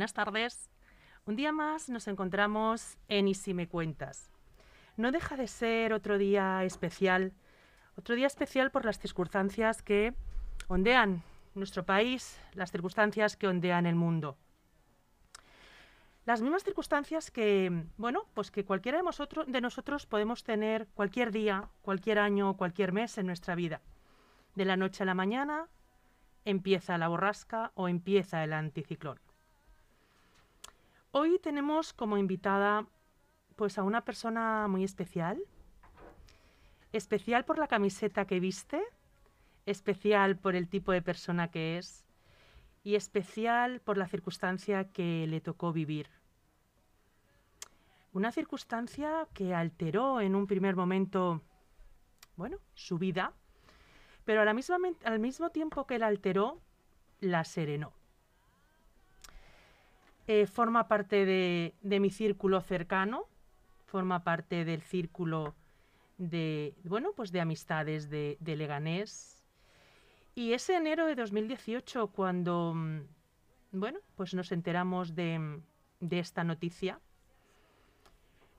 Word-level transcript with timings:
Buenas 0.00 0.14
tardes. 0.14 0.70
Un 1.26 1.36
día 1.36 1.52
más 1.52 1.90
nos 1.90 2.08
encontramos 2.08 2.96
en 3.08 3.28
Y 3.28 3.34
si 3.34 3.52
me 3.52 3.68
cuentas. 3.68 4.30
No 4.96 5.12
deja 5.12 5.36
de 5.36 5.46
ser 5.46 5.92
otro 5.92 6.16
día 6.16 6.64
especial, 6.64 7.34
otro 7.98 8.14
día 8.14 8.26
especial 8.26 8.70
por 8.70 8.86
las 8.86 8.98
circunstancias 8.98 9.82
que 9.82 10.14
ondean 10.68 11.22
nuestro 11.54 11.84
país, 11.84 12.40
las 12.54 12.72
circunstancias 12.72 13.36
que 13.36 13.46
ondean 13.46 13.84
el 13.84 13.94
mundo. 13.94 14.38
Las 16.24 16.40
mismas 16.40 16.64
circunstancias 16.64 17.30
que, 17.30 17.84
bueno, 17.98 18.24
pues 18.32 18.50
que 18.50 18.64
cualquiera 18.64 18.96
de 18.96 19.04
nosotros, 19.04 19.52
de 19.52 19.60
nosotros 19.60 20.06
podemos 20.06 20.44
tener 20.44 20.86
cualquier 20.94 21.30
día, 21.30 21.68
cualquier 21.82 22.20
año, 22.20 22.56
cualquier 22.56 22.92
mes 22.92 23.18
en 23.18 23.26
nuestra 23.26 23.54
vida. 23.54 23.82
De 24.54 24.64
la 24.64 24.78
noche 24.78 25.02
a 25.02 25.06
la 25.06 25.14
mañana 25.14 25.68
empieza 26.46 26.96
la 26.96 27.08
borrasca 27.08 27.72
o 27.74 27.86
empieza 27.86 28.42
el 28.42 28.54
anticiclón. 28.54 29.20
Hoy 31.12 31.40
tenemos 31.40 31.92
como 31.92 32.18
invitada 32.18 32.86
pues 33.56 33.78
a 33.78 33.82
una 33.82 34.04
persona 34.04 34.68
muy 34.68 34.84
especial, 34.84 35.42
especial 36.92 37.44
por 37.44 37.58
la 37.58 37.66
camiseta 37.66 38.26
que 38.26 38.38
viste, 38.38 38.80
especial 39.66 40.36
por 40.36 40.54
el 40.54 40.68
tipo 40.68 40.92
de 40.92 41.02
persona 41.02 41.50
que 41.50 41.78
es 41.78 42.06
y 42.84 42.94
especial 42.94 43.80
por 43.80 43.98
la 43.98 44.06
circunstancia 44.06 44.84
que 44.84 45.26
le 45.26 45.40
tocó 45.40 45.72
vivir. 45.72 46.08
Una 48.12 48.30
circunstancia 48.30 49.26
que 49.34 49.52
alteró 49.52 50.20
en 50.20 50.36
un 50.36 50.46
primer 50.46 50.76
momento, 50.76 51.42
bueno, 52.36 52.58
su 52.74 52.98
vida, 52.98 53.32
pero 54.24 54.42
a 54.42 54.44
la 54.44 54.54
misma, 54.54 54.78
al 55.04 55.18
mismo 55.18 55.50
tiempo 55.50 55.88
que 55.88 55.98
la 55.98 56.06
alteró, 56.06 56.60
la 57.18 57.42
serenó. 57.42 57.99
Eh, 60.32 60.46
forma 60.46 60.86
parte 60.86 61.26
de, 61.26 61.98
mi 61.98 62.08
círculo 62.08 62.60
cercano, 62.60 63.26
forma 63.86 64.22
parte 64.22 64.64
del 64.64 64.80
círculo 64.80 65.56
de, 66.18 66.76
bueno, 66.84 67.10
pues 67.16 67.32
de 67.32 67.40
amistades 67.40 68.08
de, 68.08 68.38
Leganés. 68.40 69.42
Y 70.36 70.52
ese 70.52 70.76
enero 70.76 71.06
de 71.06 71.16
2018, 71.16 72.12
cuando, 72.12 72.74
mm, 72.76 73.00
bueno, 73.72 73.98
pues 74.14 74.32
nos 74.32 74.52
enteramos 74.52 75.16
de 75.16 75.60
esta 76.12 76.44
noticia, 76.44 77.00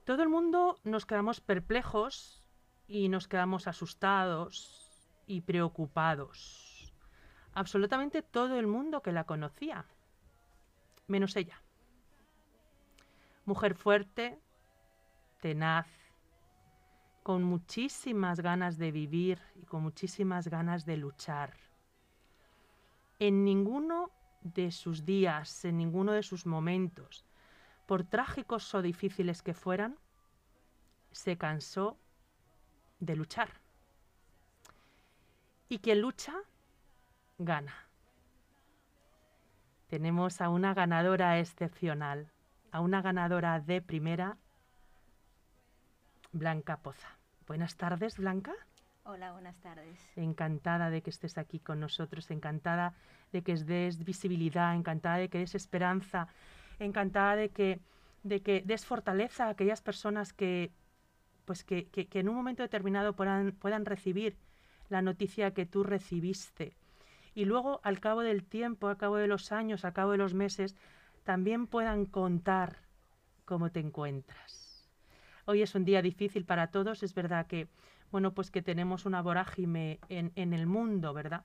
todo 0.04 0.22
el 0.22 0.28
mundo 0.28 0.78
nos 0.84 1.06
quedamos 1.06 1.40
perplejos 1.40 2.44
y 2.86 3.08
nos 3.08 3.28
quedamos 3.28 3.66
asustados 3.66 4.90
y 5.26 5.40
preocupados. 5.40 6.92
Absolutamente 7.54 8.20
todo 8.20 8.58
el 8.58 8.66
mundo 8.66 9.00
que 9.00 9.12
la 9.12 9.24
conocía, 9.24 9.86
menos 11.06 11.34
ella. 11.36 11.61
Mujer 13.44 13.74
fuerte, 13.74 14.38
tenaz, 15.40 15.88
con 17.24 17.42
muchísimas 17.42 18.40
ganas 18.40 18.78
de 18.78 18.92
vivir 18.92 19.40
y 19.56 19.64
con 19.66 19.82
muchísimas 19.82 20.48
ganas 20.48 20.84
de 20.84 20.96
luchar. 20.96 21.54
En 23.18 23.44
ninguno 23.44 24.10
de 24.42 24.70
sus 24.70 25.04
días, 25.04 25.64
en 25.64 25.76
ninguno 25.76 26.12
de 26.12 26.22
sus 26.22 26.46
momentos, 26.46 27.24
por 27.86 28.04
trágicos 28.04 28.74
o 28.74 28.82
difíciles 28.82 29.42
que 29.42 29.54
fueran, 29.54 29.98
se 31.10 31.36
cansó 31.36 31.98
de 33.00 33.16
luchar. 33.16 33.60
Y 35.68 35.78
quien 35.78 36.00
lucha, 36.00 36.34
gana. 37.38 37.74
Tenemos 39.88 40.40
a 40.40 40.48
una 40.48 40.74
ganadora 40.74 41.38
excepcional, 41.38 42.30
a 42.72 42.80
una 42.80 43.02
ganadora 43.02 43.60
de 43.60 43.80
primera, 43.82 44.36
Blanca 46.32 46.78
Poza. 46.78 47.18
Buenas 47.46 47.76
tardes, 47.76 48.16
Blanca. 48.16 48.52
Hola, 49.04 49.32
buenas 49.32 49.60
tardes. 49.60 49.98
Encantada 50.16 50.88
de 50.88 51.02
que 51.02 51.10
estés 51.10 51.36
aquí 51.36 51.58
con 51.60 51.80
nosotros, 51.80 52.30
encantada 52.30 52.94
de 53.30 53.42
que 53.42 53.54
des 53.56 54.02
visibilidad, 54.04 54.74
encantada 54.74 55.18
de 55.18 55.28
que 55.28 55.38
des 55.38 55.54
esperanza, 55.54 56.28
encantada 56.78 57.36
de 57.36 57.50
que, 57.50 57.80
de 58.22 58.40
que 58.40 58.62
des 58.62 58.86
fortaleza 58.86 59.46
a 59.46 59.50
aquellas 59.50 59.82
personas 59.82 60.32
que, 60.32 60.72
pues 61.44 61.64
que, 61.64 61.88
que, 61.88 62.06
que 62.06 62.20
en 62.20 62.28
un 62.30 62.36
momento 62.36 62.62
determinado 62.62 63.14
puedan, 63.14 63.52
puedan 63.52 63.84
recibir 63.84 64.36
la 64.88 65.02
noticia 65.02 65.52
que 65.52 65.66
tú 65.66 65.82
recibiste. 65.82 66.74
Y 67.34 67.44
luego, 67.44 67.80
al 67.82 68.00
cabo 68.00 68.22
del 68.22 68.44
tiempo, 68.44 68.88
al 68.88 68.96
cabo 68.96 69.16
de 69.16 69.26
los 69.26 69.52
años, 69.52 69.84
al 69.84 69.92
cabo 69.92 70.12
de 70.12 70.18
los 70.18 70.32
meses, 70.32 70.76
también 71.24 71.66
puedan 71.66 72.06
contar 72.06 72.78
cómo 73.44 73.70
te 73.70 73.80
encuentras. 73.80 74.88
Hoy 75.44 75.62
es 75.62 75.74
un 75.74 75.84
día 75.84 76.02
difícil 76.02 76.44
para 76.44 76.68
todos, 76.68 77.02
es 77.02 77.14
verdad 77.14 77.46
que, 77.46 77.68
bueno, 78.10 78.32
pues 78.32 78.50
que 78.50 78.62
tenemos 78.62 79.06
una 79.06 79.22
vorágine 79.22 79.98
en, 80.08 80.32
en 80.36 80.52
el 80.52 80.66
mundo, 80.66 81.12
¿verdad? 81.12 81.44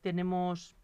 Tenemos, 0.00 0.76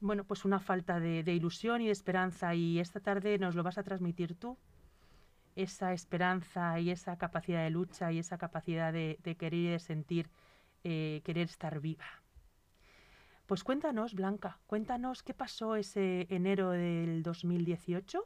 bueno, 0.00 0.24
pues 0.24 0.44
una 0.44 0.58
falta 0.58 0.98
de, 0.98 1.22
de 1.22 1.34
ilusión 1.34 1.80
y 1.80 1.86
de 1.86 1.92
esperanza 1.92 2.54
y 2.54 2.80
esta 2.80 3.00
tarde 3.00 3.38
nos 3.38 3.54
lo 3.54 3.62
vas 3.62 3.78
a 3.78 3.82
transmitir 3.82 4.34
tú, 4.34 4.58
esa 5.56 5.92
esperanza 5.92 6.78
y 6.80 6.90
esa 6.90 7.16
capacidad 7.18 7.62
de 7.62 7.70
lucha 7.70 8.12
y 8.12 8.18
esa 8.18 8.38
capacidad 8.38 8.92
de, 8.92 9.18
querer 9.38 9.54
y 9.54 9.66
de 9.68 9.78
sentir, 9.78 10.30
eh, 10.84 11.22
querer 11.24 11.48
estar 11.48 11.80
viva. 11.80 12.06
Pues 13.50 13.64
cuéntanos, 13.64 14.14
Blanca, 14.14 14.60
cuéntanos 14.68 15.24
qué 15.24 15.34
pasó 15.34 15.74
ese 15.74 16.28
enero 16.30 16.70
del 16.70 17.24
2018 17.24 18.24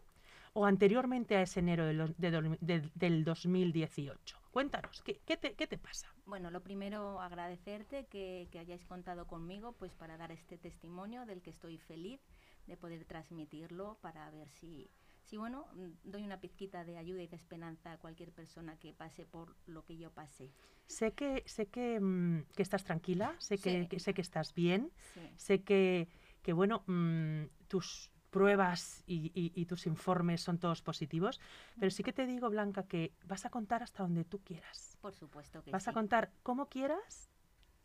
o 0.53 0.67
anteriormente 0.67 1.35
a 1.35 1.41
ese 1.41 1.61
enero 1.61 1.87
del, 1.87 2.15
de, 2.19 2.59
de, 2.61 2.91
del 2.95 3.25
2018. 3.25 4.39
Cuéntanos, 4.51 5.01
¿qué, 5.01 5.23
qué, 5.25 5.39
te, 5.39 5.55
¿qué, 5.55 5.67
te, 5.67 5.79
pasa? 5.79 6.15
Bueno, 6.27 6.51
lo 6.51 6.63
primero 6.63 7.23
agradecerte 7.23 8.05
que, 8.05 8.49
que, 8.53 8.59
hayáis 8.59 8.85
contado 8.85 9.27
conmigo 9.27 9.73
pues 9.73 9.95
para 9.95 10.19
dar 10.19 10.31
este 10.31 10.59
testimonio 10.59 11.25
del 11.25 11.41
que 11.41 11.49
estoy 11.49 11.79
feliz 11.79 12.21
de 12.67 12.77
poder 12.77 13.07
transmitirlo 13.07 13.97
para 14.03 14.31
ver 14.31 14.51
si, 14.51 14.91
si 15.25 15.37
bueno, 15.37 15.67
doy 16.05 16.23
una 16.23 16.39
pizquita 16.41 16.85
de 16.85 16.99
ayuda 16.99 17.23
y 17.23 17.27
de 17.27 17.37
esperanza 17.37 17.93
a 17.93 17.99
cualquier 17.99 18.31
persona 18.33 18.79
que 18.79 18.93
pase 18.93 19.25
por 19.25 19.57
lo 19.67 19.85
que 19.85 19.97
yo 19.97 20.11
pasé. 20.11 20.53
Sé 20.87 21.13
que, 21.13 21.43
sé 21.47 21.67
que, 21.67 21.99
mmm, 22.01 22.43
que 22.55 22.63
estás 22.63 22.85
tranquila, 22.85 23.35
sé 23.39 23.59
que, 23.59 23.83
Sí. 23.83 23.89
que, 23.89 24.01
sé 24.01 24.15
que 24.15 24.21
estás 24.21 24.55
bien, 24.55 24.93
Sí. 25.15 25.21
sé 25.37 25.63
que, 25.63 26.09
que 26.43 26.53
bueno, 26.53 26.85
mmm, 26.87 27.45
tus 27.69 28.11
pruebas 28.31 29.03
y, 29.07 29.31
y, 29.33 29.53
y, 29.55 29.67
tus 29.67 29.87
informes 29.87 30.41
son 30.43 30.59
todos 30.59 30.83
positivos, 30.83 31.41
pero 31.79 31.91
sí 31.91 32.03
que 32.03 32.13
te 32.13 32.27
digo, 32.27 32.51
Blanca, 32.51 32.83
que 32.83 33.13
vas 33.25 33.47
a 33.47 33.51
contar 33.51 33.83
hasta 33.85 34.03
donde 34.03 34.25
tú 34.25 34.41
quieras. 34.41 34.99
Por 35.01 35.15
supuesto 35.15 35.63
que 35.63 35.71
Vas 35.71 35.85
sí. 35.85 35.91
a 35.91 35.93
contar 35.93 36.33
como 36.43 36.69
quieras 36.69 37.31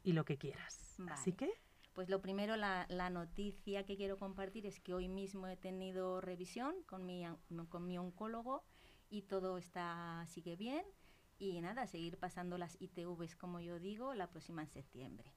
y 0.03 0.13
lo 0.13 0.25
que 0.25 0.38
quieras. 0.38 0.95
Vale. 0.97 1.12
Así 1.13 1.33
que... 1.33 1.50
Pues 2.00 2.07
lo 2.07 2.22
primero, 2.22 2.56
la, 2.56 2.86
la, 2.88 3.10
noticia 3.10 3.86
que 3.86 3.98
quiero 3.98 4.18
compartir 4.18 4.66
es 4.66 4.80
que 4.80 4.94
hoy 4.94 5.10
mismo 5.10 5.48
he 5.48 5.57
tenido 5.57 6.22
revisión 6.22 6.74
con 6.84 7.06
mi, 7.06 7.25
con 7.68 7.86
mi 7.86 7.98
oncólogo 7.98 8.63
y 9.10 9.24
todo 9.24 9.57
está 9.57 10.25
sigue 10.30 10.56
bien. 10.56 10.86
Y 11.40 11.60
nada, 11.60 11.88
seguir 11.88 12.18
pasando 12.18 12.57
las 12.57 12.78
ITVs, 12.80 13.36
como 13.36 13.60
yo 13.60 13.81
digo, 13.81 14.13
la 14.13 14.30
próxima 14.30 14.62
en 14.62 14.69
septiembre. 14.69 15.34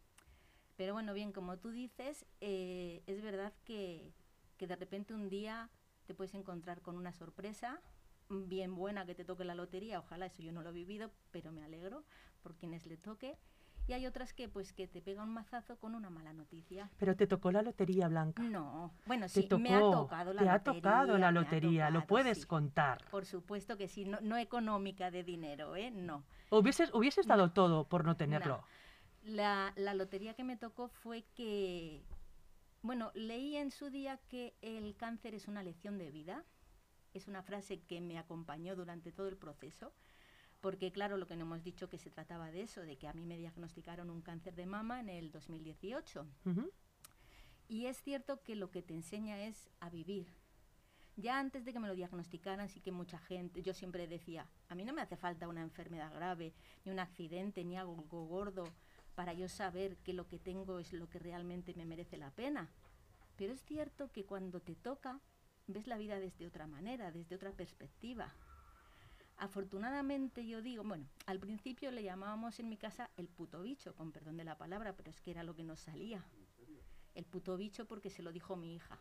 Pero 0.76 0.92
bueno, 0.92 1.14
bien, 1.14 1.32
como 1.32 1.58
tú 1.58 1.72
dices, 1.72 2.26
eh, 2.40 3.02
es 3.08 3.20
verdad 3.22 3.52
que, 3.64 4.14
que 4.56 4.68
de 4.68 4.76
repente 4.76 5.14
un 5.14 5.28
día 5.28 5.68
te 6.06 6.14
puedes 6.14 6.32
encontrar 6.32 6.80
con 6.80 6.96
una 6.96 7.12
sorpresa 7.12 7.82
bien 8.28 8.76
buena 8.76 9.04
que 9.04 9.16
te 9.16 9.24
toque 9.24 9.44
la 9.44 9.56
lotería. 9.56 9.98
Ojalá 9.98 10.26
eso 10.26 10.44
yo 10.44 10.52
no 10.52 10.62
lo 10.62 10.70
he 10.70 10.74
vivido, 10.74 11.10
pero 11.32 11.50
me 11.50 11.64
alegro 11.64 12.04
por 12.40 12.54
quienes 12.54 12.86
le 12.86 12.98
toque. 12.98 13.36
Y 13.92 13.94
hay 13.94 14.06
otras 14.06 14.32
que 14.32 14.48
pues 14.48 14.72
que 14.72 14.88
te 14.88 15.02
pega 15.02 15.22
un 15.22 15.34
mazazo 15.34 15.76
con 15.78 15.94
una 15.94 16.08
mala 16.08 16.32
noticia. 16.32 16.88
Pero 16.98 17.14
te 17.14 17.26
tocó 17.26 17.52
la 17.52 17.60
lotería 17.60 18.08
blanca. 18.08 18.42
No, 18.42 18.90
bueno, 19.04 19.26
Te 19.26 19.42
sí, 19.42 19.42
tocó, 19.42 19.62
me 19.62 19.74
ha 19.74 19.80
tocado 19.80 20.32
la 20.32 20.40
te 20.42 20.48
ha 20.48 20.54
lotería. 20.54 20.80
tocado 20.80 21.18
la 21.18 21.18
me 21.18 21.26
ha 21.26 21.30
lotería, 21.32 21.90
lo 21.90 22.00
tocado, 22.00 22.06
puedes 22.06 22.38
sí. 22.38 22.46
contar. 22.46 23.04
Por 23.10 23.26
supuesto 23.26 23.76
que 23.76 23.88
sí, 23.88 24.06
no, 24.06 24.18
no 24.22 24.38
económica 24.38 25.10
de 25.10 25.22
dinero, 25.24 25.76
¿eh? 25.76 25.90
No. 25.90 26.24
Hubieses, 26.50 26.90
hubieses 26.94 27.26
dado 27.26 27.50
todo 27.52 27.86
por 27.86 28.06
no 28.06 28.16
tenerlo. 28.16 28.64
La, 29.24 29.74
la 29.76 29.92
lotería 29.92 30.32
que 30.32 30.42
me 30.42 30.56
tocó 30.56 30.88
fue 30.88 31.26
que, 31.34 32.02
bueno, 32.80 33.12
leí 33.14 33.56
en 33.56 33.70
su 33.70 33.90
día 33.90 34.16
que 34.28 34.56
el 34.62 34.96
cáncer 34.96 35.34
es 35.34 35.48
una 35.48 35.62
lección 35.62 35.98
de 35.98 36.10
vida. 36.10 36.44
Es 37.12 37.28
una 37.28 37.42
frase 37.42 37.82
que 37.82 38.00
me 38.00 38.18
acompañó 38.18 38.74
durante 38.74 39.12
todo 39.12 39.28
el 39.28 39.36
proceso, 39.36 39.92
porque 40.62 40.92
claro, 40.92 41.16
lo 41.16 41.26
que 41.26 41.36
no 41.36 41.42
hemos 41.42 41.64
dicho 41.64 41.90
que 41.90 41.98
se 41.98 42.08
trataba 42.08 42.52
de 42.52 42.62
eso, 42.62 42.82
de 42.82 42.96
que 42.96 43.08
a 43.08 43.12
mí 43.12 43.26
me 43.26 43.36
diagnosticaron 43.36 44.08
un 44.08 44.22
cáncer 44.22 44.54
de 44.54 44.64
mama 44.64 45.00
en 45.00 45.08
el 45.08 45.32
2018. 45.32 46.24
Ujú. 46.46 46.70
Y 47.68 47.86
es 47.86 48.00
cierto 48.00 48.42
que 48.42 48.54
lo 48.54 48.70
que 48.70 48.80
te 48.80 48.94
enseña 48.94 49.42
es 49.42 49.68
a 49.80 49.90
vivir. 49.90 50.28
Ya 51.16 51.40
antes 51.40 51.64
de 51.64 51.72
que 51.72 51.80
me 51.80 51.88
lo 51.88 51.96
diagnosticaran, 51.96 52.68
sí 52.68 52.80
que 52.80 52.92
mucha 52.92 53.18
gente, 53.18 53.60
yo 53.62 53.74
siempre 53.74 54.06
decía, 54.06 54.48
a 54.68 54.76
mí 54.76 54.84
no 54.84 54.92
me 54.92 55.02
hace 55.02 55.16
falta 55.16 55.48
una 55.48 55.62
enfermedad 55.62 56.14
grave, 56.14 56.54
ni 56.84 56.92
un 56.92 57.00
accidente, 57.00 57.64
ni 57.64 57.76
algo 57.76 57.96
gordo, 57.96 58.64
para 59.16 59.32
yo 59.32 59.48
saber 59.48 59.96
que 59.98 60.12
lo 60.12 60.28
que 60.28 60.38
tengo 60.38 60.78
es 60.78 60.92
lo 60.92 61.08
que 61.08 61.18
realmente 61.18 61.74
me 61.74 61.84
merece 61.84 62.18
la 62.18 62.30
pena. 62.30 62.70
Pero 63.36 63.52
es 63.52 63.64
cierto 63.64 64.12
que 64.12 64.24
cuando 64.24 64.60
te 64.60 64.76
toca, 64.76 65.20
ves 65.66 65.88
la 65.88 65.98
vida 65.98 66.20
desde 66.20 66.46
otra 66.46 66.68
manera, 66.68 67.10
desde 67.10 67.34
otra 67.34 67.50
perspectiva. 67.50 68.32
Afortunadamente 69.36 70.46
yo 70.46 70.62
digo, 70.62 70.84
bueno, 70.84 71.08
al 71.26 71.40
principio 71.40 71.90
le 71.90 72.02
llamábamos 72.02 72.60
en 72.60 72.68
mi 72.68 72.76
casa 72.76 73.10
el 73.16 73.28
puto 73.28 73.62
bicho, 73.62 73.94
con 73.94 74.12
perdón 74.12 74.36
de 74.36 74.44
la 74.44 74.56
palabra, 74.56 74.94
pero 74.94 75.10
es 75.10 75.20
que 75.20 75.32
era 75.32 75.42
lo 75.42 75.54
que 75.54 75.64
nos 75.64 75.80
salía. 75.80 76.24
El 77.14 77.24
puto 77.24 77.56
bicho 77.56 77.86
porque 77.86 78.10
se 78.10 78.22
lo 78.22 78.32
dijo 78.32 78.56
mi 78.56 78.74
hija. 78.74 78.98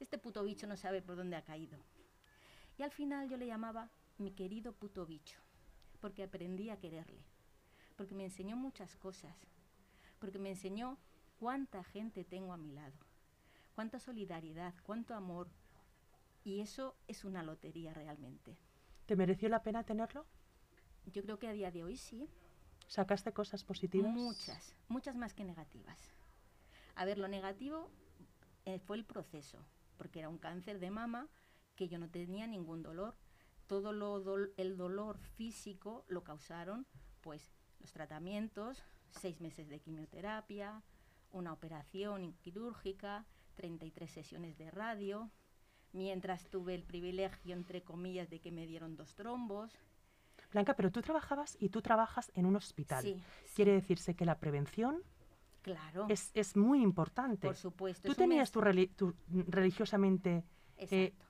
Este 0.00 0.16
puto 0.18 0.42
bicho 0.42 0.66
no 0.66 0.76
sabe 0.76 1.02
por 1.02 1.16
dónde 1.16 1.36
ha 1.36 1.44
caído. 1.44 1.78
Y 2.78 2.82
al 2.82 2.92
final 2.92 3.28
yo 3.28 3.36
le 3.36 3.46
llamaba 3.46 3.90
mi 4.18 4.30
querido 4.30 4.72
puto 4.72 5.04
bicho, 5.04 5.38
porque 6.00 6.22
aprendí 6.22 6.70
a 6.70 6.78
quererle, 6.78 7.24
porque 7.96 8.14
me 8.14 8.24
enseñó 8.24 8.56
muchas 8.56 8.96
cosas, 8.96 9.36
porque 10.18 10.38
me 10.38 10.50
enseñó 10.50 10.96
cuánta 11.38 11.84
gente 11.84 12.24
tengo 12.24 12.52
a 12.52 12.56
mi 12.56 12.72
lado, 12.72 12.96
cuánta 13.74 13.98
solidaridad, 14.00 14.74
cuánto 14.82 15.14
amor. 15.14 15.48
Y 16.44 16.60
eso 16.60 16.96
es 17.06 17.24
una 17.24 17.42
lotería 17.42 17.92
realmente. 17.92 18.56
¿Te 19.08 19.16
mereció 19.16 19.48
la 19.48 19.62
pena 19.62 19.84
tenerlo? 19.84 20.26
Yo 21.06 21.22
creo 21.22 21.38
que 21.38 21.48
a 21.48 21.52
día 21.52 21.70
de 21.70 21.82
hoy 21.82 21.96
sí, 21.96 22.28
¿Sacaste 22.88 23.32
cosas 23.32 23.64
positivas? 23.64 24.10
Muchas, 24.12 24.74
muchas 24.88 25.16
más 25.16 25.32
que 25.32 25.44
negativas. 25.44 25.98
A 26.94 27.06
ver, 27.06 27.16
lo 27.16 27.26
negativo 27.26 27.88
eh, 28.66 28.78
fue 28.80 28.98
el 28.98 29.06
proceso, 29.06 29.64
porque 29.96 30.18
era 30.18 30.28
un 30.28 30.36
cáncer 30.36 30.78
de 30.78 30.90
mama 30.90 31.26
que 31.74 31.88
yo 31.88 31.98
no 31.98 32.10
tenía 32.10 32.46
ningún 32.46 32.82
dolor. 32.82 33.16
Todo 33.66 33.92
lo 33.94 34.22
dol- 34.22 34.52
el 34.58 34.76
dolor 34.76 35.18
físico 35.18 36.04
lo 36.08 36.22
causaron, 36.22 36.86
pues, 37.22 37.50
los 37.80 37.92
tratamientos, 37.92 38.82
seis 39.10 39.40
meses 39.40 39.70
de 39.70 39.80
quimioterapia, 39.80 40.82
una 41.32 41.54
operación 41.54 42.34
quirúrgica, 42.42 43.24
33 43.54 44.10
sesiones 44.10 44.58
de 44.58 44.70
radio, 44.70 45.30
mientras 45.92 46.48
tuve 46.48 46.74
el 46.74 46.82
privilegio, 46.82 47.54
entre 47.54 47.82
comillas, 47.82 48.28
de 48.30 48.40
que 48.40 48.50
me 48.52 48.66
dieron 48.66 48.96
dos 48.96 49.14
trombos. 49.14 49.72
Blanca, 50.52 50.74
pero 50.74 50.90
tú 50.90 51.02
trabajabas 51.02 51.56
y 51.60 51.68
tú 51.68 51.82
trabajas 51.82 52.30
en 52.34 52.46
un 52.46 52.56
hospital. 52.56 53.02
Sí, 53.02 53.22
sí, 53.44 53.54
Quiere 53.56 53.72
decirse 53.72 54.14
que 54.14 54.24
la 54.24 54.38
prevención 54.38 55.02
claro, 55.62 56.06
es, 56.08 56.30
es 56.34 56.56
muy 56.56 56.82
importante. 56.82 57.46
por 57.48 57.56
supuesto. 57.56 58.08
Tú 58.08 58.14
tenías 58.14 58.50
tu, 58.50 58.60
reli- 58.60 58.94
tu- 58.94 59.14
religiosamente... 59.48 60.44
eh, 60.76 60.84
Exacto. 61.12 61.26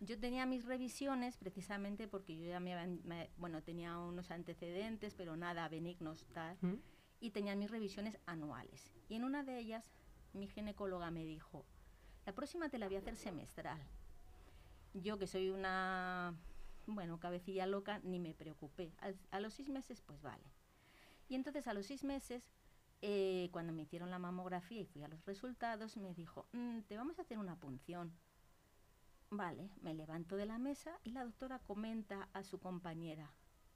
Yo 0.00 0.18
tenía 0.18 0.46
mis 0.46 0.64
revisiones 0.64 1.36
precisamente 1.36 2.08
porque 2.08 2.36
yo 2.36 2.44
ya 2.48 2.58
me, 2.58 3.30
bueno, 3.36 3.62
tenía 3.62 3.96
unos 3.98 4.32
antecedentes, 4.32 5.14
pero 5.14 5.36
nada 5.36 5.68
benignos 5.68 6.26
tal, 6.32 6.56
¿Mm? 6.60 6.74
y 7.20 7.30
tenía 7.30 7.54
mis 7.54 7.70
revisiones 7.70 8.18
anuales. 8.26 8.92
Y 9.08 9.14
en 9.14 9.22
una 9.24 9.44
de 9.44 9.58
ellas 9.60 9.92
mi 10.32 10.48
ginecóloga 10.48 11.12
me 11.12 11.24
dijo, 11.24 11.64
la 12.24 12.32
próxima 12.32 12.68
te 12.68 12.78
la 12.78 12.86
voy 12.86 12.96
a 12.96 13.00
hacer 13.00 13.16
semestral. 13.16 13.80
Yo 14.94 15.18
que 15.18 15.26
soy 15.26 15.50
una, 15.50 16.34
bueno, 16.86 17.18
cabecilla 17.18 17.66
loca, 17.66 18.00
ni 18.04 18.18
me 18.18 18.34
preocupé. 18.34 18.92
A 19.30 19.40
los 19.40 19.54
seis 19.54 19.68
meses, 19.68 20.00
pues 20.00 20.20
vale. 20.22 20.44
Y 21.28 21.34
entonces 21.34 21.66
a 21.66 21.74
los 21.74 21.86
seis 21.86 22.04
meses, 22.04 22.44
eh, 23.00 23.48
cuando 23.52 23.72
me 23.72 23.82
hicieron 23.82 24.10
la 24.10 24.18
mamografía 24.18 24.80
y 24.80 24.84
fui 24.84 25.02
a 25.02 25.08
los 25.08 25.24
resultados, 25.24 25.96
me 25.96 26.14
dijo, 26.14 26.46
"Mm, 26.52 26.80
te 26.82 26.96
vamos 26.96 27.18
a 27.18 27.22
hacer 27.22 27.38
una 27.38 27.56
punción. 27.56 28.12
Vale, 29.30 29.70
me 29.80 29.94
levanto 29.94 30.36
de 30.36 30.44
la 30.44 30.58
mesa 30.58 30.98
y 31.04 31.12
la 31.12 31.24
doctora 31.24 31.58
comenta 31.60 32.28
a 32.34 32.44
su 32.44 32.60
compañera, 32.60 33.32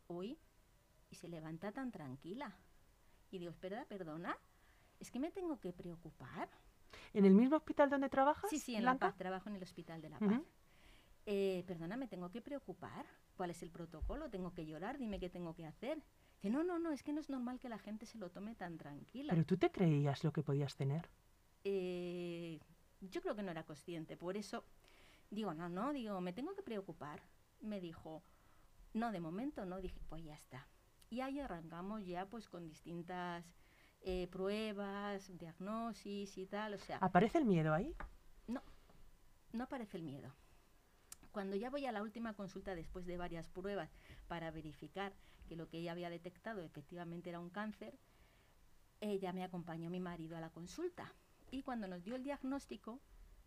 uy, 0.06 0.38
y 1.10 1.16
se 1.16 1.28
levanta 1.28 1.72
tan 1.72 1.90
tranquila. 1.90 2.54
Y 3.30 3.38
digo, 3.38 3.52
espera, 3.52 3.86
perdona, 3.86 4.36
es 5.00 5.10
que 5.10 5.18
me 5.18 5.30
tengo 5.30 5.58
que 5.58 5.72
preocupar. 5.72 6.50
¿En 7.12 7.24
el 7.24 7.34
mismo 7.34 7.56
hospital 7.56 7.90
donde 7.90 8.08
trabajas? 8.08 8.50
Sí, 8.50 8.58
sí, 8.58 8.74
en 8.74 8.82
Blanca? 8.82 9.06
La 9.06 9.10
Paz, 9.12 9.18
trabajo 9.18 9.48
en 9.48 9.56
el 9.56 9.62
Hospital 9.62 10.00
de 10.00 10.10
La 10.10 10.18
Paz. 10.18 10.32
Ujú. 10.32 10.44
Eh, 11.26 11.64
perdona, 11.66 11.96
me 11.96 12.06
tengo 12.06 12.30
que 12.30 12.40
preocupar. 12.40 13.04
¿Cuál 13.36 13.50
es 13.50 13.62
el 13.62 13.70
protocolo? 13.70 14.30
¿Tengo 14.30 14.54
que 14.54 14.64
llorar? 14.64 14.98
Dime 14.98 15.18
qué 15.18 15.28
tengo 15.28 15.54
que 15.54 15.66
hacer. 15.66 16.02
Dice, 16.36 16.50
no, 16.50 16.62
no, 16.62 16.78
no, 16.78 16.92
es 16.92 17.02
que 17.02 17.12
no 17.12 17.20
es 17.20 17.28
normal 17.28 17.58
que 17.58 17.68
la 17.68 17.78
gente 17.78 18.06
se 18.06 18.18
lo 18.18 18.30
tome 18.30 18.54
tan 18.54 18.78
tranquila. 18.78 19.32
Pero 19.32 19.44
tú 19.44 19.56
te 19.56 19.70
creías 19.70 20.22
lo 20.24 20.32
que 20.32 20.42
podías 20.42 20.76
tener. 20.76 21.08
Eh, 21.64 22.60
yo 23.00 23.20
creo 23.20 23.34
que 23.34 23.42
no 23.42 23.50
era 23.50 23.64
consciente, 23.64 24.16
por 24.16 24.36
eso 24.36 24.64
digo, 25.30 25.52
no, 25.54 25.68
no, 25.68 25.92
digo, 25.92 26.20
me 26.20 26.32
tengo 26.32 26.54
que 26.54 26.62
preocupar. 26.62 27.22
Me 27.60 27.80
dijo, 27.80 28.22
no, 28.94 29.10
de 29.12 29.20
momento 29.20 29.64
no, 29.64 29.80
dije, 29.80 30.00
pues 30.08 30.22
ya 30.24 30.34
está. 30.34 30.68
Y 31.10 31.20
ahí 31.20 31.40
arrancamos 31.40 32.04
ya 32.06 32.26
pues 32.26 32.48
con 32.48 32.68
distintas 32.68 33.44
eh, 34.08 34.28
pruebas, 34.28 35.36
diagnosis 35.36 36.38
y 36.38 36.46
tal, 36.46 36.74
o 36.74 36.78
sea, 36.78 36.98
¿Aparece 36.98 37.38
el 37.38 37.44
miedo 37.44 37.74
ahí? 37.74 37.92
no, 38.46 38.62
no 39.52 39.64
aparece 39.64 39.96
el 39.96 40.04
miedo. 40.04 40.32
Cuando 41.32 41.56
ya 41.56 41.70
voy 41.70 41.86
a 41.86 41.92
la 41.92 42.02
última 42.02 42.32
consulta 42.32 42.76
después 42.76 43.04
de 43.04 43.16
varias 43.18 43.48
pruebas 43.48 43.90
para 44.28 44.52
verificar 44.52 45.12
que 45.48 45.56
lo 45.56 45.68
que 45.68 45.78
ella 45.78 45.90
había 45.90 46.08
detectado 46.08 46.62
efectivamente 46.62 47.30
era 47.30 47.40
un 47.40 47.50
cáncer, 47.50 47.98
ella 49.00 49.32
me 49.32 49.42
acompañó 49.42 49.90
mi 49.90 49.98
marido 49.98 50.36
a 50.36 50.40
la 50.40 50.50
consulta. 50.50 51.12
Y 51.50 51.62
cuando 51.62 51.88
nos 51.88 52.04
dio 52.04 52.14
el 52.14 52.22
diagnóstico, 52.22 53.00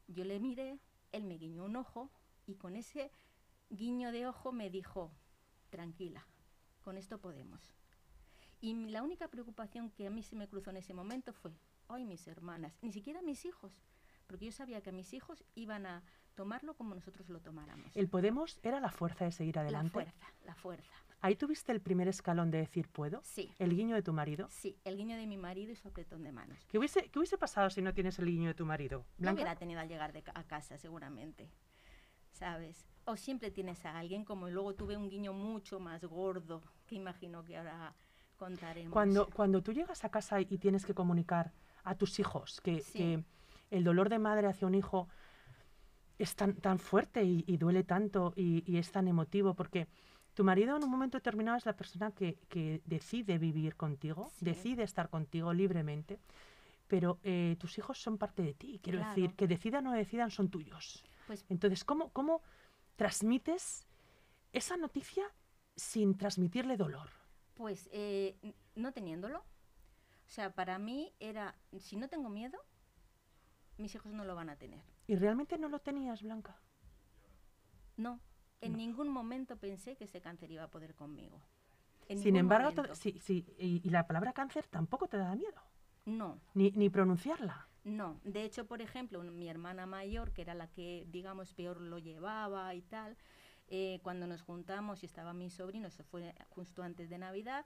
yo 0.08 0.26
le 0.26 0.40
miré, 0.42 0.78
él 1.14 1.24
me 1.24 1.38
guiñó 1.38 1.64
un 1.64 1.78
ojo 1.78 2.12
y 2.46 2.56
con 2.56 2.76
ese 2.76 3.12
guiño 3.70 4.12
de 4.12 4.28
ojo 4.28 4.52
me 4.52 4.70
dijo, 4.70 5.12
tranquila, 5.70 6.28
con 6.84 6.98
esto 6.98 7.20
podemos. 7.20 7.79
Y 8.62 8.74
la 8.90 9.04
única 9.04 9.28
preocupación 9.30 9.90
que 9.92 10.08
a 10.08 10.10
mí 10.10 10.22
se 10.24 10.36
me 10.36 10.48
cruzó 10.48 10.70
en 10.72 10.78
ese 10.78 10.94
momento 10.94 11.34
fue, 11.34 11.52
ay, 11.88 12.04
mis 12.06 12.28
hermanas, 12.28 12.78
ni 12.82 12.92
siquiera 12.92 13.22
mis 13.22 13.46
hijos, 13.46 13.82
porque 14.28 14.46
yo 14.46 14.52
sabía 14.52 14.82
que 14.82 14.92
mis 14.92 15.14
hijos 15.14 15.44
iban 15.56 15.86
a 15.86 16.04
tomarlo 16.36 16.76
como 16.76 16.94
nosotros 16.96 17.30
lo 17.30 17.40
tomáramos. 17.42 17.96
El 17.96 18.10
Podemos 18.10 18.60
era 18.64 18.80
la 18.80 18.92
fuerza 18.92 19.26
de 19.26 19.32
seguir 19.32 19.56
la 19.56 19.62
adelante. 19.62 19.92
fuerza, 19.92 20.28
la 20.46 20.56
fuerza. 20.56 20.94
Ahí 21.22 21.36
tuviste 21.36 21.72
el 21.74 21.82
primer 21.82 22.08
escalón 22.08 22.50
de 22.52 22.60
decir 22.60 22.88
puedo. 22.88 23.22
Sí, 23.24 23.52
El 23.60 23.76
guiño 23.76 23.96
de 23.96 24.02
tu 24.04 24.14
marido. 24.14 24.48
sí, 24.50 24.78
el 24.86 24.96
guiño 24.96 25.18
de 25.18 25.28
mi 25.28 25.36
marido 25.38 25.72
y 25.72 25.76
su 25.76 25.88
apretón 25.90 26.24
de 26.24 26.32
manos. 26.32 26.58
¿Qué 26.70 26.78
hubiese, 26.78 27.10
qué 27.10 27.20
hubiese 27.20 27.38
pasado 27.38 27.70
si 27.70 27.82
no 27.82 27.94
tienes 27.94 28.20
el 28.20 28.26
guiño 28.28 28.48
de 28.50 28.54
tu 28.54 28.66
marido? 28.66 29.06
Blanca. 29.18 29.36
hubiera 29.36 29.56
tenido 29.58 29.80
al 29.82 29.90
llegar 29.90 30.14
de 30.14 30.22
ca- 30.24 30.32
a 30.36 30.44
casa, 30.46 30.78
seguramente. 30.78 31.50
¿Sabes? 32.32 32.86
O 33.06 33.18
siempre 33.18 33.52
tienes 33.52 33.86
a 33.86 33.98
alguien, 33.98 34.24
como 34.24 34.50
luego 34.50 34.76
tuve 34.76 34.96
un 34.96 35.10
guiño 35.10 35.34
mucho 35.34 35.80
más 35.80 36.04
gordo, 36.06 36.62
que 36.86 36.96
imagino 36.96 37.44
que 37.44 37.58
ahora 37.58 37.96
contaremos. 38.40 38.92
Cuando, 38.92 39.30
cuando 39.30 39.62
tú 39.62 39.72
llegas 39.74 40.04
a 40.04 40.10
casa 40.10 40.42
y 40.42 40.58
tienes 40.58 40.86
que 40.86 40.94
comunicar 40.96 41.52
a 41.84 41.94
tus 41.96 42.20
hijos 42.20 42.60
que, 42.62 42.82
Sí. 42.82 42.98
que 42.98 43.24
el 43.70 43.84
dolor 43.84 44.10
de 44.10 44.18
madre 44.18 44.48
hacia 44.48 44.68
un 44.68 44.74
hijo 44.74 45.08
es 46.18 46.36
tan, 46.36 46.56
tan 46.56 46.80
fuerte 46.80 47.24
y, 47.24 47.44
y 47.48 47.58
duele 47.58 47.84
tanto 47.84 48.34
y, 48.36 48.64
y 48.66 48.78
es 48.78 48.92
tan 48.92 49.08
emotivo, 49.08 49.54
porque 49.54 49.88
tu 50.34 50.44
marido 50.44 50.76
en 50.78 50.84
un 50.84 50.90
momento 50.90 51.18
determinado 51.18 51.58
es 51.58 51.66
la 51.66 51.76
persona 51.76 52.12
que, 52.12 52.40
que 52.50 52.82
decide 52.86 53.38
vivir 53.38 53.76
contigo, 53.76 54.30
Sí. 54.36 54.46
decide 54.46 54.84
estar 54.84 55.10
contigo 55.10 55.54
libremente, 55.54 56.20
pero 56.88 57.20
eh, 57.24 57.56
tus 57.60 57.78
hijos 57.78 58.02
son 58.02 58.18
parte 58.18 58.42
de 58.42 58.54
ti. 58.54 58.80
Quiero 58.82 59.00
decir, 59.00 59.36
que 59.36 59.48
decidan 59.48 59.86
o 59.88 59.92
no 59.92 59.96
decidan 59.96 60.32
son 60.32 60.50
tuyos. 60.50 61.04
Pues 61.28 61.46
Entonces, 61.50 61.84
¿cómo, 61.84 62.10
¿cómo 62.10 62.42
transmites 62.96 63.86
esa 64.52 64.76
noticia 64.76 65.24
sin 65.76 66.18
transmitirle 66.18 66.76
dolor? 66.78 67.10
Pues 67.60 67.90
eh, 67.92 68.38
no 68.76 68.94
teniéndolo. 68.94 69.40
O 69.40 70.30
sea, 70.32 70.50
para 70.56 70.80
mí 70.80 71.12
era, 71.20 71.56
si 71.78 71.98
no 71.98 72.08
tengo 72.08 72.30
miedo, 72.30 72.58
mis 73.78 73.94
hijos 73.96 74.14
no 74.14 74.24
lo 74.24 74.34
van 74.34 74.50
a 74.50 74.56
tener. 74.56 74.82
¿Y 75.08 75.18
realmente 75.18 75.58
no 75.58 75.68
lo 75.68 75.80
tenías, 75.80 76.22
Blanca? 76.22 76.58
No, 77.98 78.22
en 78.62 78.72
No. 78.72 78.78
ningún 78.78 79.10
momento 79.10 79.58
pensé 79.58 79.98
que 79.98 80.06
ese 80.06 80.22
cáncer 80.22 80.50
iba 80.52 80.64
a 80.64 80.70
poder 80.70 80.96
conmigo. 80.96 81.42
En 82.08 82.20
Sin 82.20 82.38
embargo, 82.38 82.70
to- 82.70 82.76
momento. 82.84 82.96
sí, 82.96 83.20
sí, 83.20 83.46
y, 83.60 83.82
y 83.86 83.90
la 83.90 84.08
palabra 84.08 84.32
cáncer 84.32 84.66
tampoco 84.68 85.10
te 85.10 85.18
da 85.18 85.36
miedo, 85.36 85.62
No, 86.06 86.40
ni, 86.54 86.72
ni 86.72 86.90
pronunciarla. 86.90 87.68
no. 87.84 88.22
De 88.24 88.44
hecho, 88.46 88.68
por 88.68 88.82
ejemplo, 88.82 89.22
mi 89.22 89.50
hermana 89.50 89.86
mayor, 89.86 90.32
que 90.32 90.44
era 90.44 90.54
la 90.54 90.68
que, 90.68 91.06
digamos, 91.10 91.54
peor 91.54 91.82
lo 91.82 91.98
llevaba 92.00 92.74
y 92.74 92.84
tal, 92.84 93.18
eh, 93.70 94.00
cuando 94.04 94.28
nos 94.28 94.42
juntamos 94.42 95.04
y 95.04 95.06
estaba 95.06 95.34
mi 95.34 95.50
sobrino, 95.50 95.88
eso 95.88 96.04
fue 96.04 96.36
justo 96.50 96.84
antes 96.84 97.10
de 97.10 97.18
Navidad, 97.18 97.66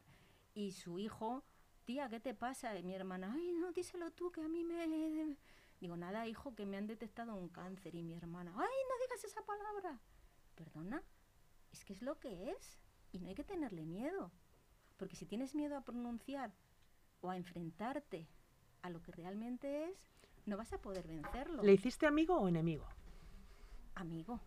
y 0.53 0.71
su 0.73 0.99
hijo, 0.99 1.43
tía, 1.85 2.09
¿qué 2.09 2.19
te 2.19 2.33
pasa? 2.33 2.77
Y 2.77 2.83
mi 2.83 2.93
hermana, 2.93 3.33
ay, 3.35 3.53
no, 3.53 3.71
díselo 3.71 4.11
tú, 4.11 4.31
que 4.31 4.41
a 4.41 4.47
mí 4.47 4.63
me... 4.63 5.37
Digo, 5.79 5.97
nada, 5.97 6.27
hijo, 6.27 6.55
que 6.55 6.65
me 6.65 6.77
han 6.77 6.87
detectado 6.87 7.35
un 7.35 7.49
cáncer. 7.49 7.93
Y 7.95 8.03
mi 8.03 8.13
hermana, 8.13 8.53
ay, 8.55 8.61
no 8.89 9.03
digas 9.03 9.23
esa 9.25 9.41
palabra. 9.45 9.99
Perdona, 10.55 11.03
es 11.73 11.83
que 11.83 11.91
es 11.91 12.01
lo 12.01 12.19
que 12.19 12.51
es. 12.51 12.79
Y 13.11 13.19
no 13.19 13.27
hay 13.27 13.35
que 13.35 13.43
tenerle 13.43 13.85
miedo. 13.85 14.31
Porque 14.95 15.17
si 15.17 15.25
tienes 15.25 15.55
miedo 15.55 15.75
a 15.75 15.81
pronunciar 15.81 16.53
o 17.19 17.29
a 17.29 17.35
enfrentarte 17.35 18.29
a 18.81 18.89
lo 18.89 19.01
que 19.01 19.11
realmente 19.11 19.89
es, 19.89 20.13
no 20.45 20.55
vas 20.55 20.71
a 20.71 20.81
poder 20.81 21.05
vencerlo. 21.05 21.63
¿Le 21.63 21.73
hiciste 21.73 22.05
amigo 22.05 22.37
o 22.37 22.47
enemigo? 22.47 22.87
Amigo, 23.95 24.39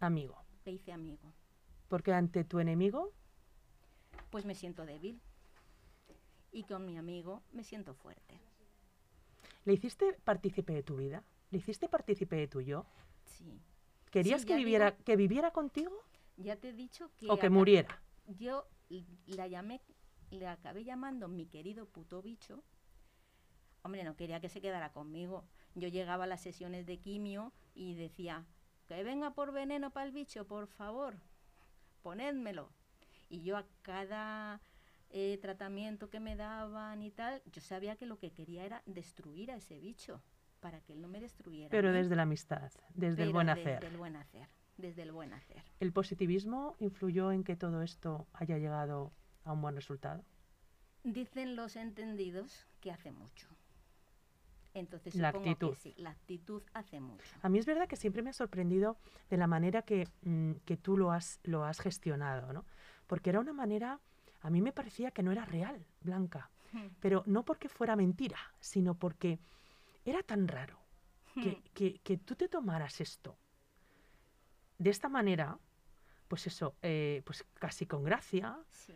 Amigo. 0.00 0.43
Le 0.64 0.72
hice 0.72 0.92
amigo. 0.92 1.32
Porque 1.88 2.12
ante 2.12 2.44
tu 2.44 2.58
enemigo, 2.58 3.12
Pues 4.30 4.44
me 4.44 4.54
siento 4.54 4.84
débil. 4.86 5.20
Y 6.52 6.64
con 6.64 6.84
mi 6.86 6.96
amigo 6.96 7.42
me 7.52 7.62
siento 7.64 7.94
fuerte. 7.94 8.40
¿le 9.64 9.72
hiciste 9.72 10.12
partícipe 10.24 10.72
de 10.74 10.82
tu 10.82 10.96
vida? 10.96 11.22
¿Le 11.50 11.58
hiciste 11.58 11.88
partícipe 11.88 12.36
de 12.36 12.48
tu 12.48 12.60
yo? 12.60 12.84
Sí. 13.24 13.60
¿Querías 14.10 14.42
Sí, 14.42 14.46
que, 14.48 14.56
viviera, 14.56 14.90
digo- 14.92 15.04
que 15.04 15.16
viviera 15.16 15.50
contigo 15.52 15.96
Ya 16.36 16.56
te 16.56 16.70
he 16.70 16.72
dicho 16.72 17.10
que... 17.16 17.30
o 17.30 17.38
que 17.38 17.48
muriera? 17.50 18.02
Yo 18.26 18.66
la 19.26 19.46
llamé, 19.48 19.80
le 20.30 20.46
acabé 20.48 20.84
llamando 20.84 21.28
mi 21.28 21.46
querido 21.46 21.86
puto 21.86 22.20
bicho. 22.22 22.62
Hombre, 23.82 24.04
no 24.04 24.16
quería 24.16 24.40
que 24.40 24.48
se 24.48 24.60
quedara 24.60 24.92
conmigo. 24.92 25.44
Yo 25.74 25.88
llegaba 25.88 26.24
a 26.24 26.26
las 26.26 26.40
sesiones 26.42 26.86
de 26.86 26.98
quimio 26.98 27.52
y 27.74 27.94
decía, 27.94 28.44
que 28.86 29.02
venga 29.02 29.34
por 29.34 29.52
veneno 29.52 29.90
para 29.90 30.06
el 30.06 30.12
bicho, 30.12 30.46
por 30.46 30.66
favor, 30.66 31.16
ponédmelo. 32.02 32.70
Y 33.28 33.42
yo 33.42 33.56
a 33.56 33.66
cada 33.82 34.60
eh, 35.10 35.38
tratamiento 35.40 36.10
que 36.10 36.20
me 36.20 36.36
daban 36.36 37.02
y 37.02 37.10
tal, 37.10 37.42
yo 37.52 37.60
sabía 37.60 37.96
que 37.96 38.06
lo 38.06 38.18
que 38.18 38.32
quería 38.32 38.64
era 38.64 38.82
destruir 38.86 39.50
a 39.50 39.56
ese 39.56 39.78
bicho, 39.80 40.22
para 40.60 40.80
que 40.80 40.92
él 40.92 41.00
no 41.00 41.08
me 41.08 41.20
destruyera. 41.20 41.70
Pero 41.70 41.92
desde 41.92 42.16
la 42.16 42.22
amistad, 42.22 42.72
desde 42.94 43.22
el 43.22 43.32
buen 43.32 43.46
Desde 43.48 43.60
hacer. 43.74 43.84
el 43.84 43.96
buen 43.96 44.16
hacer, 44.16 44.48
desde 44.76 45.02
el 45.02 45.12
buen 45.12 45.32
hacer. 45.32 45.62
¿El 45.80 45.92
positivismo 45.92 46.76
influyó 46.78 47.32
en 47.32 47.44
que 47.44 47.56
todo 47.56 47.82
esto 47.82 48.26
haya 48.32 48.58
llegado 48.58 49.12
a 49.44 49.52
un 49.52 49.60
buen 49.60 49.74
resultado? 49.74 50.24
Dicen 51.02 51.54
los 51.54 51.76
entendidos 51.76 52.66
que 52.80 52.90
hace 52.90 53.12
mucho. 53.12 53.53
Entonces 54.74 55.14
La 55.14 55.30
supongo 55.30 55.50
actitud. 55.50 55.70
que 55.74 55.80
sí, 55.80 55.94
la 55.98 56.10
actitud 56.10 56.62
hace 56.74 57.00
mucho. 57.00 57.24
A 57.42 57.48
mí 57.48 57.58
es 57.58 57.66
verdad 57.66 57.86
que 57.88 57.96
siempre 57.96 58.22
me 58.22 58.30
ha 58.30 58.32
sorprendido 58.34 58.96
de 59.30 59.36
la 59.36 59.46
manera 59.46 59.82
que, 59.82 60.08
mm, 60.22 60.52
que 60.64 60.76
tú 60.76 60.96
lo 60.96 61.12
has, 61.12 61.38
lo 61.44 61.64
has 61.64 61.80
gestionado, 61.80 62.52
¿no? 62.52 62.64
Porque 63.06 63.30
era 63.30 63.38
una 63.40 63.52
manera, 63.52 64.00
a 64.42 64.50
mí 64.50 64.60
me 64.60 64.72
parecía 64.72 65.10
que 65.12 65.22
no 65.22 65.30
era 65.32 65.44
real, 65.44 65.86
Blanca, 66.00 66.50
pero 67.00 67.22
no 67.26 67.44
porque 67.44 67.68
fuera 67.68 67.94
mentira, 67.94 68.36
sino 68.58 68.94
porque 68.96 69.38
era 70.04 70.22
tan 70.24 70.48
raro 70.48 70.76
que, 71.34 71.62
que- 71.72 72.00
que 72.00 72.16
tú 72.18 72.34
te 72.34 72.48
tomaras 72.48 73.00
esto 73.00 73.36
de 74.78 74.90
esta 74.90 75.08
manera, 75.08 75.58
pues 76.28 76.46
eso, 76.48 76.74
eh, 76.82 77.22
pues 77.24 77.44
casi 77.54 77.86
con 77.86 78.02
gracia, 78.02 78.58
Sí, 78.70 78.94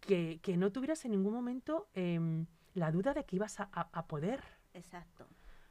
que, 0.00 0.40
que 0.42 0.56
no 0.56 0.72
tuvieras 0.72 1.04
en 1.04 1.10
ningún 1.12 1.34
momento 1.34 1.88
em, 1.94 2.46
la 2.74 2.90
duda 2.90 3.12
de 3.14 3.24
que 3.24 3.36
ibas 3.36 3.60
a, 3.60 3.68
a- 3.72 3.90
a 3.92 4.06
poder 4.06 4.42
exacto. 4.74 5.26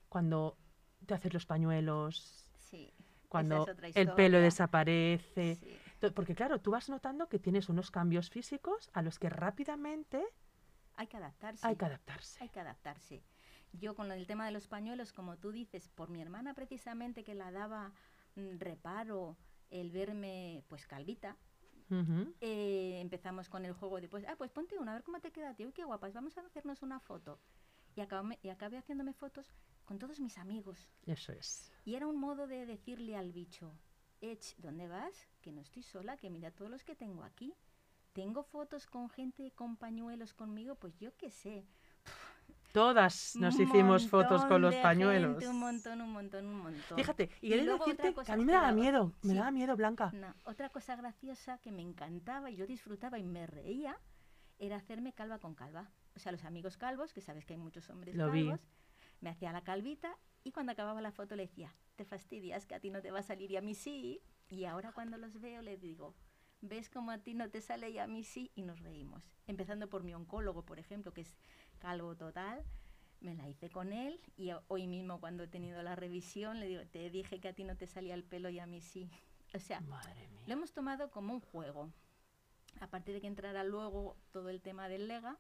cuando 0.10 0.58
te 1.06 1.14
haces 1.14 1.34
los 1.34 1.46
pañuelos, 1.46 2.46
Sí. 2.56 2.94
cuando 3.30 3.66
el 3.96 4.14
pelo 4.14 4.40
desaparece. 4.40 5.56
sí. 5.56 5.78
Porque 6.16 6.34
claro, 6.34 6.60
tú 6.60 6.72
vas 6.72 6.90
notando 6.90 7.30
que 7.30 7.38
tienes 7.38 7.70
unos 7.70 7.92
cambios 7.92 8.30
físicos 8.32 8.90
a 8.94 9.02
los 9.04 9.20
que 9.20 9.30
rápidamente 9.30 10.24
Hay 10.96 11.06
que 11.08 11.18
adaptarse. 11.18 11.66
hay 11.68 11.76
que 11.76 11.86
adaptarse. 11.86 12.44
Hay 12.44 12.50
que 12.50 12.60
adaptarse. 12.60 13.24
Yo 13.74 13.96
con 13.96 14.12
el 14.12 14.26
tema 14.26 14.46
de 14.46 14.52
los 14.52 14.68
pañuelos, 14.68 15.14
como 15.14 15.38
tú 15.38 15.52
dices, 15.52 15.88
por 15.90 16.10
mi 16.10 16.20
hermana 16.22 16.54
precisamente 16.56 17.24
que 17.24 17.36
la 17.36 17.52
daba 17.52 17.94
mm, 18.36 18.58
reparo 18.58 19.38
el 19.70 19.92
verme 19.92 20.64
pues 20.68 20.86
calvita, 20.88 21.38
eh, 22.40 23.00
empezamos 23.02 23.50
con 23.50 23.66
el 23.66 23.74
juego 23.74 24.00
de 24.02 24.08
pues, 24.08 24.26
ah, 24.28 24.36
pues 24.38 24.50
ponte 24.52 24.78
una, 24.80 24.92
a 24.92 24.96
ver 24.96 25.04
cómo 25.04 25.20
te 25.20 25.32
queda, 25.32 25.54
tío, 25.56 25.72
qué 25.74 25.84
guapas, 25.84 26.14
vamos 26.14 26.38
a 26.38 26.42
hacernos 26.42 26.82
una 26.82 27.00
foto. 27.00 27.40
Y 27.96 28.02
acabé, 28.02 28.40
y 28.42 28.50
acabé 28.50 28.78
haciéndome 28.78 29.14
fotos 29.14 29.54
con 29.86 30.00
todos 30.00 30.20
mis 30.20 30.38
amigos. 30.38 30.90
Eso 31.06 31.34
es. 31.34 31.72
Y 31.84 31.96
era 31.96 32.08
un 32.08 32.18
modo 32.20 32.48
de 32.48 32.66
decirle 32.66 33.18
al 33.18 33.32
bicho, 33.32 33.74
Ech, 34.22 34.56
¿dónde 34.58 34.88
vas? 34.88 35.28
Que 35.42 35.52
no 35.52 35.62
estoy 35.62 35.84
sola, 35.84 36.16
que 36.18 36.30
mira 36.30 36.52
todos 36.52 36.70
los 36.72 36.84
que 36.84 36.96
tengo 36.96 37.24
aquí. 37.24 37.54
Tengo 38.14 38.44
fotos 38.44 38.88
con 38.88 39.10
gente 39.10 39.52
con 39.52 39.78
pañuelos 39.78 40.34
conmigo, 40.34 40.76
pues 40.76 40.98
yo 41.00 41.16
qué 41.18 41.30
sé. 41.32 41.66
Todas 42.74 43.36
nos 43.36 43.56
Un 43.56 43.64
hicimos 43.64 44.08
fotos 44.08 44.46
con 44.46 44.62
los 44.62 44.74
de 44.74 44.82
pañuelos. 44.82 45.32
gente, 45.32 45.50
un 45.50 45.60
montón, 45.60 46.02
un 46.02 46.12
montón, 46.12 46.46
un 46.46 46.60
montón. 46.60 46.98
Fíjate, 46.98 47.30
y, 47.42 47.54
Y 47.54 47.62
luego 47.62 47.84
decirte 47.86 48.14
que 48.14 48.32
a 48.32 48.38
mí 48.38 48.46
me 48.46 48.54
daba 48.54 48.72
miedo, 48.72 49.14
me 49.24 49.34
daba 49.34 49.52
miedo, 49.52 49.76
Blanca. 49.76 50.12
No, 50.14 50.34
otra 50.46 50.70
cosa 50.70 50.96
graciosa 50.96 51.58
que 51.58 51.72
me 51.72 51.82
encantaba 51.82 52.50
y 52.50 52.56
yo 52.56 52.68
disfrutaba 52.68 53.20
y 53.20 53.24
me 53.24 53.46
reía 53.46 53.98
era 54.58 54.78
hacerme 54.78 55.12
calva 55.12 55.40
con 55.40 55.54
calva. 55.56 55.90
O 56.16 56.20
sea, 56.20 56.32
los 56.32 56.44
amigos 56.44 56.78
calvos, 56.78 57.14
que 57.14 57.22
sabes 57.22 57.46
que 57.46 57.54
hay 57.54 57.60
muchos 57.60 57.90
hombres 57.90 58.16
Lo 58.16 58.32
vi. 58.32 58.46
calvos, 58.46 58.62
me 59.22 59.30
hacía 59.30 59.52
la 59.52 59.64
calvita 59.64 60.18
y 60.44 60.52
cuando 60.52 60.72
acababa 60.72 61.02
la 61.02 61.12
foto 61.12 61.36
le 61.36 61.44
decía, 61.48 61.74
te 61.96 62.06
fastidias 62.06 62.66
que 62.66 62.76
a 62.76 62.80
ti 62.80 62.90
no 62.90 63.02
te 63.02 63.12
va 63.12 63.20
a 63.20 63.24
salir 63.24 63.52
y 63.52 63.58
a 63.58 63.62
mí 63.62 63.76
sí. 63.76 64.22
Y 64.50 64.66
ahora 64.66 64.92
cuando 64.92 65.18
los 65.18 65.40
veo 65.40 65.62
les 65.62 65.80
digo, 65.80 66.16
¿ves 66.62 66.90
cómo 66.90 67.12
a 67.12 67.20
ti 67.20 67.34
no 67.34 67.50
te 67.50 67.62
sale 67.62 67.90
y 67.92 68.00
a 68.00 68.08
mí 68.08 68.24
sí? 68.24 68.52
Y 68.56 68.64
nos 68.64 68.82
reímos. 68.82 69.24
Empezando 69.48 69.90
por 69.90 70.04
mi 70.04 70.14
oncólogo, 70.14 70.64
por 70.66 70.80
ejemplo, 70.80 71.14
que 71.14 71.22
es 71.22 71.38
calvo 71.80 72.16
total. 72.18 72.64
Me 73.22 73.36
la 73.36 73.48
hice 73.48 73.70
con 73.70 73.94
él 73.94 74.20
y 74.36 74.52
ho- 74.52 74.64
hoy 74.68 74.88
mismo 74.88 75.20
cuando 75.20 75.44
he 75.44 75.48
tenido 75.48 75.82
la 75.84 75.96
revisión 75.96 76.60
le 76.60 76.68
digo, 76.68 76.82
te 76.88 77.10
dije 77.12 77.40
que 77.40 77.50
a 77.50 77.54
ti 77.54 77.64
no 77.64 77.78
te 77.78 77.86
salía 77.86 78.16
el 78.16 78.24
pelo 78.24 78.50
y 78.50 78.60
a 78.60 78.66
mí 78.66 78.82
sí. 78.82 79.10
O 79.54 79.60
sea, 79.60 79.82
Madre 79.82 80.28
mía. 80.30 80.44
lo 80.48 80.54
hemos 80.54 80.72
tomado 80.74 81.12
como 81.12 81.34
un 81.34 81.42
juego. 81.42 81.92
Aparte 82.80 83.12
de 83.12 83.20
que 83.22 83.28
entrara 83.28 83.64
luego 83.66 84.18
todo 84.32 84.50
el 84.50 84.62
tema 84.62 84.88
del 84.88 85.08
lega, 85.10 85.38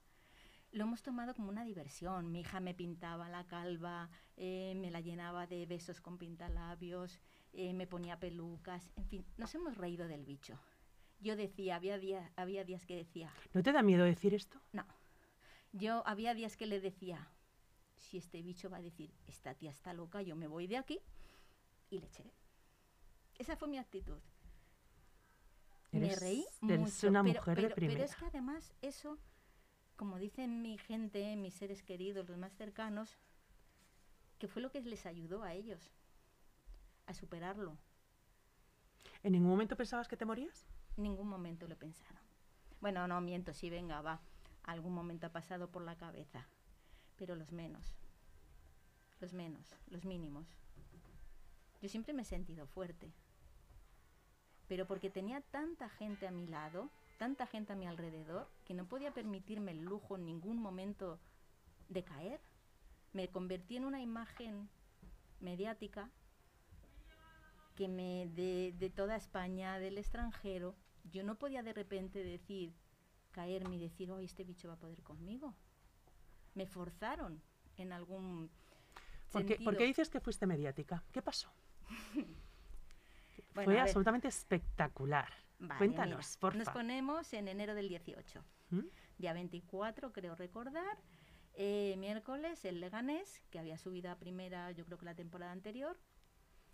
lo 0.72 0.84
hemos 0.86 1.02
tomado 1.02 1.34
como 1.36 1.50
una 1.50 1.64
diversión. 1.66 2.32
Mi 2.32 2.42
hija 2.42 2.60
me 2.60 2.74
pintaba 2.74 3.28
la 3.30 3.46
calva, 3.46 4.10
eh, 4.38 4.74
me 4.78 4.90
la 4.92 5.02
llenaba 5.02 5.48
de 5.48 5.66
besos 5.66 6.00
con 6.02 6.18
pintalabios, 6.18 7.20
eh, 7.54 7.74
me 7.74 7.88
ponía 7.88 8.20
pelucas, 8.20 8.90
en 8.96 9.06
fin, 9.06 9.26
nos 9.38 9.54
hemos 9.56 9.76
reído 9.78 10.08
del 10.08 10.26
bicho. 10.26 10.58
Yo 11.20 11.36
decía, 11.36 11.76
había, 11.76 11.98
día- 12.00 12.32
había 12.36 12.64
días 12.64 12.86
que 12.86 12.96
decía, 12.96 13.32
¿No 13.54 13.62
te 13.62 13.72
da 13.72 13.82
miedo 13.84 14.04
decir 14.06 14.34
esto? 14.34 14.60
no. 14.72 14.86
Yo 15.74 16.04
había 16.06 16.34
días 16.34 16.58
que 16.58 16.66
le 16.66 16.82
decía, 16.82 17.30
si 17.96 18.18
este 18.18 18.42
bicho 18.42 18.70
va 18.70 18.78
a 18.78 18.82
decir, 18.82 19.14
esta 19.28 19.54
tía 19.56 19.72
está 19.72 19.94
loca, 19.94 20.22
yo 20.22 20.36
me 20.36 20.48
voy 20.48 20.68
de 20.68 20.76
aquí 20.78 21.00
y 21.90 22.00
le 22.00 22.08
eché. 22.08 22.30
Esa 23.38 23.56
fue 23.56 23.68
mi 23.70 23.78
actitud. 23.78 24.20
me 25.92 26.08
Eres- 26.08 26.20
reí 26.22 26.46
eres 26.64 26.80
mucho. 26.80 27.08
una 27.10 27.22
pero, 27.24 27.40
mujer 27.40 27.56
de 27.56 27.62
pero- 27.64 27.76
pero 27.76 27.88
primera. 27.88 28.06
es 28.06 28.16
que 28.16 28.26
además 28.26 28.74
eso, 28.82 29.18
como 30.02 30.18
dicen 30.18 30.64
mi 30.64 30.80
gente, 30.80 31.36
mis 31.36 31.54
seres 31.54 31.84
queridos, 31.84 32.28
los 32.28 32.36
más 32.36 32.52
cercanos, 32.56 33.20
que 34.40 34.48
fue 34.48 34.64
lo 34.64 34.72
que 34.72 34.82
les 34.82 35.06
ayudó 35.06 35.44
a 35.44 35.54
ellos 35.54 35.92
a 37.06 37.14
superarlo. 37.14 37.78
¿En 39.22 39.34
ningún 39.34 39.52
momento 39.52 39.78
pensabas 39.78 40.08
que 40.08 40.18
te 40.18 40.26
morías? 40.26 40.66
En 40.98 41.04
ningún 41.04 41.28
momento 41.28 41.68
lo 41.68 41.76
he 41.76 41.78
pensado. 41.78 42.20
Bueno, 42.80 43.08
no 43.08 43.22
miento, 43.22 43.54
sí, 43.54 43.70
venga, 43.70 44.02
va. 44.02 44.20
Algún 44.64 44.96
momento 44.96 45.28
ha 45.28 45.32
pasado 45.32 45.70
por 45.70 45.84
la 45.84 45.96
cabeza. 45.96 46.48
Pero 47.16 47.36
los 47.36 47.52
menos. 47.52 47.94
Los 49.20 49.34
menos, 49.34 49.76
los 49.86 50.04
mínimos. 50.04 50.48
Yo 51.80 51.90
siempre 51.90 52.14
me 52.14 52.24
he 52.24 52.26
sentido 52.26 52.66
fuerte. 52.66 53.14
Pero 54.68 54.88
porque 54.88 55.12
tenía 55.12 55.42
tanta 55.42 55.90
gente 55.90 56.28
a 56.28 56.32
mi 56.32 56.48
lado, 56.48 56.90
tanta 57.22 57.46
gente 57.46 57.72
a 57.74 57.76
mi 57.76 57.86
alrededor, 57.86 58.50
que 58.66 58.74
no 58.74 58.88
podía 58.88 59.14
permitirme 59.14 59.74
el 59.74 59.84
lujo 59.84 60.16
en 60.16 60.26
ningún 60.26 60.60
momento 60.60 61.20
de 61.88 62.04
caer. 62.04 62.42
Me 63.14 63.28
convertí 63.28 63.78
en 63.78 63.86
una 63.86 64.02
imagen 64.02 64.68
mediática 65.40 66.10
que 67.76 67.88
me 67.88 68.26
de, 68.34 68.74
de 68.76 68.90
toda 68.90 69.16
España, 69.18 69.78
del 69.78 70.00
extranjero, 70.00 70.74
yo 71.12 71.22
no 71.22 71.36
podía 71.36 71.62
de 71.62 71.74
repente 71.74 72.24
decir, 72.24 72.74
caerme 73.30 73.76
y 73.76 73.80
decir, 73.82 74.10
hoy 74.12 74.26
este 74.26 74.44
bicho 74.44 74.70
va 74.70 74.74
a 74.74 74.80
poder 74.80 75.04
conmigo. 75.04 75.54
Me 76.56 76.66
forzaron 76.66 77.40
en 77.78 77.94
algún 77.94 78.50
¿Por 79.32 79.44
qué, 79.44 79.50
sentido. 79.50 79.70
por 79.70 79.78
qué 79.78 79.86
dices 79.86 80.10
que 80.10 80.22
fuiste 80.22 80.48
mediática? 80.48 81.04
¿Qué 81.12 81.22
pasó? 81.22 81.54
Bueno, 83.54 83.72
Fue 83.72 83.80
absolutamente 83.82 84.30
espectacular. 84.30 85.28
Vale, 85.62 85.78
Cuéntanos, 85.78 86.38
por 86.38 86.56
Nos 86.56 86.70
ponemos 86.70 87.32
en 87.34 87.48
enero 87.48 87.76
del 87.76 87.88
18. 87.88 88.44
¿Mm? 88.72 88.80
Día 89.20 89.34
24, 89.34 90.12
creo 90.12 90.36
recordar. 90.36 90.98
Eh, 91.54 91.96
miércoles, 92.00 92.66
el 92.66 92.80
Leganés, 92.80 93.44
que 93.52 93.60
había 93.60 93.78
subido 93.78 94.10
a 94.10 94.16
primera, 94.16 94.72
yo 94.72 94.86
creo 94.86 94.98
que 94.98 95.06
la 95.06 95.14
temporada 95.14 95.52
anterior, 95.52 96.00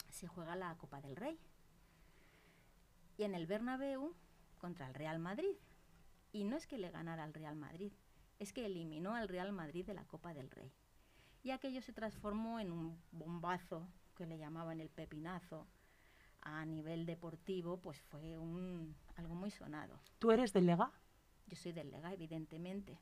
se 0.10 0.27
juega 0.27 0.56
la 0.56 0.74
Copa 0.77 1.01
del 1.01 1.17
Rey. 1.17 1.38
Y 3.17 3.24
en 3.24 3.36
el 3.36 3.46
Bernabéu, 3.46 4.15
contra 4.58 4.88
el 4.88 4.94
Real 4.94 5.20
Madrid. 5.20 5.58
Y 6.32 6.46
no 6.46 6.56
es 6.56 6.65
que 6.65 6.77
le 6.77 6.89
ganara 6.89 7.25
al 7.25 7.34
Real 7.34 7.58
Madrid, 7.58 7.91
es 8.39 8.53
que 8.53 8.65
eliminó 8.65 9.15
al 9.15 9.27
Real 9.27 9.51
Madrid 9.51 9.86
de 9.86 9.96
la 9.96 10.06
Copa 10.06 10.34
del 10.34 10.50
Rey. 10.50 10.72
Y 11.44 11.51
aquello 11.51 11.82
se 11.82 11.91
transformó 11.91 12.58
en 12.62 12.72
un 12.72 13.01
bombazo, 13.12 13.89
que 14.15 14.25
le 14.25 14.38
llamaban 14.38 14.79
el 14.79 14.89
pepinazo, 14.89 15.67
a 16.47 16.65
nivel 16.65 17.05
deportivo, 17.05 17.77
pues 17.77 18.01
fue 18.01 18.37
un, 18.37 18.95
algo 19.15 19.35
muy 19.35 19.51
sonado. 19.51 19.99
¿Tú 20.17 20.31
eres 20.31 20.53
del 20.53 20.65
Lega? 20.65 20.91
Yo 21.47 21.55
soy 21.55 21.73
del 21.73 21.91
Lega, 21.91 22.13
evidentemente. 22.13 22.97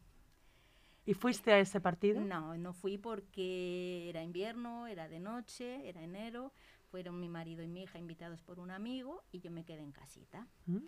¿Y 1.06 1.14
fuiste 1.14 1.54
a 1.54 1.60
ese 1.60 1.80
partido? 1.80 2.22
No, 2.22 2.58
no 2.58 2.74
fui 2.74 2.98
porque 2.98 4.10
era 4.10 4.24
invierno, 4.24 4.88
era 4.88 5.08
de 5.08 5.20
noche, 5.20 5.88
era 5.88 6.02
enero. 6.02 6.52
Fueron 6.90 7.20
mi 7.20 7.30
marido 7.30 7.62
y 7.62 7.68
mi 7.68 7.84
hija 7.84 8.00
invitados 8.00 8.42
por 8.42 8.60
un 8.60 8.72
amigo 8.72 9.24
y 9.32 9.40
yo 9.40 9.52
me 9.52 9.64
quedé 9.64 9.84
en 9.84 9.92
casita. 9.92 10.48
¿Mm? 10.66 10.86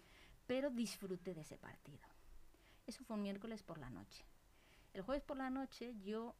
Pero 0.47 0.71
disfruté 0.71 1.35
de 1.35 1.41
ese 1.41 1.57
partido. 1.57 2.07
Eso 2.87 3.03
fue 3.03 3.15
un 3.15 3.21
miércoles 3.21 3.61
por 3.61 3.77
la 3.77 3.91
noche. 3.91 4.25
El 4.93 5.03
jueves 5.03 5.23
por 5.23 5.37
la 5.37 5.51
noche 5.51 5.93
yo 6.01 6.35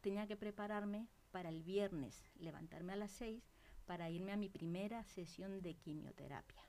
tenía 0.00 0.28
que 0.28 0.36
prepararme 0.36 1.08
para 1.32 1.48
el 1.48 1.62
viernes, 1.62 2.22
levantarme 2.36 2.92
a 2.92 2.96
las 2.96 3.10
seis 3.10 3.42
para 3.90 4.08
irme 4.08 4.30
a 4.30 4.36
mi 4.36 4.48
primera 4.48 5.02
sesión 5.02 5.60
de 5.62 5.74
quimioterapia. 5.74 6.62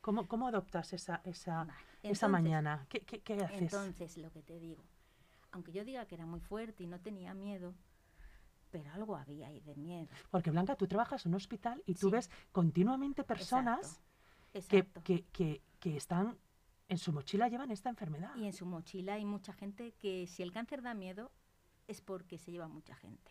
¿Cómo, 0.00 0.26
cómo 0.26 0.48
adoptas 0.48 0.94
esa, 0.94 1.20
esa, 1.22 1.64
Vale, 1.64 1.74
esa 2.02 2.28
mañana? 2.28 2.86
¿Qué, 2.88 3.00
qué, 3.00 3.20
qué 3.20 3.34
haces? 3.44 3.60
Entonces, 3.60 4.16
lo 4.16 4.30
que 4.32 4.42
te 4.42 4.58
digo, 4.58 4.82
aunque 5.50 5.70
yo 5.72 5.84
diga 5.84 6.06
que 6.06 6.14
era 6.14 6.24
muy 6.24 6.40
fuerte 6.40 6.82
y 6.82 6.86
no 6.86 6.98
tenía 6.98 7.34
miedo, 7.34 7.74
pero 8.70 8.90
algo 8.94 9.16
había 9.16 9.48
ahí 9.48 9.60
de 9.60 9.74
miedo. 9.76 10.08
Porque 10.30 10.50
Blanca, 10.50 10.74
tú 10.74 10.86
trabajas 10.86 11.26
en 11.26 11.32
un 11.32 11.36
hospital 11.36 11.82
y 11.84 11.92
tú 11.92 12.06
Sí. 12.08 12.12
ves 12.12 12.30
continuamente 12.52 13.22
personas 13.22 14.00
que, 14.50 14.58
Exacto. 14.60 15.02
que, 15.04 15.24
que, 15.24 15.60
que 15.78 15.98
están 15.98 16.38
en 16.88 16.96
su 16.96 17.12
mochila 17.12 17.48
llevan 17.50 17.70
esta 17.70 17.90
enfermedad. 17.90 18.34
Y 18.36 18.46
en 18.46 18.54
su 18.54 18.64
mochila 18.64 19.12
hay 19.16 19.26
mucha 19.26 19.52
gente 19.52 19.92
que 19.98 20.26
si 20.26 20.42
el 20.42 20.52
cáncer 20.52 20.80
da 20.80 20.94
miedo 20.94 21.32
es 21.86 22.00
porque 22.00 22.38
se 22.38 22.50
lleva 22.50 22.66
mucha 22.66 22.94
gente. 22.94 23.30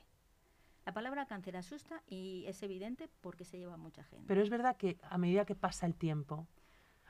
La 0.86 0.94
palabra 0.94 1.26
cáncer 1.28 1.58
asusta 1.58 2.02
y 2.08 2.46
es 2.48 2.62
evidente 2.64 3.10
porque 3.22 3.46
se 3.46 3.58
lleva 3.60 3.78
mucha 3.78 4.04
gente. 4.04 4.26
Pero 4.28 4.42
es 4.42 4.50
verdad 4.50 4.78
que 4.78 4.98
a 5.04 5.18
medida 5.18 5.46
que 5.46 5.56
pasa 5.56 5.86
el 5.86 5.96
tiempo 5.96 6.48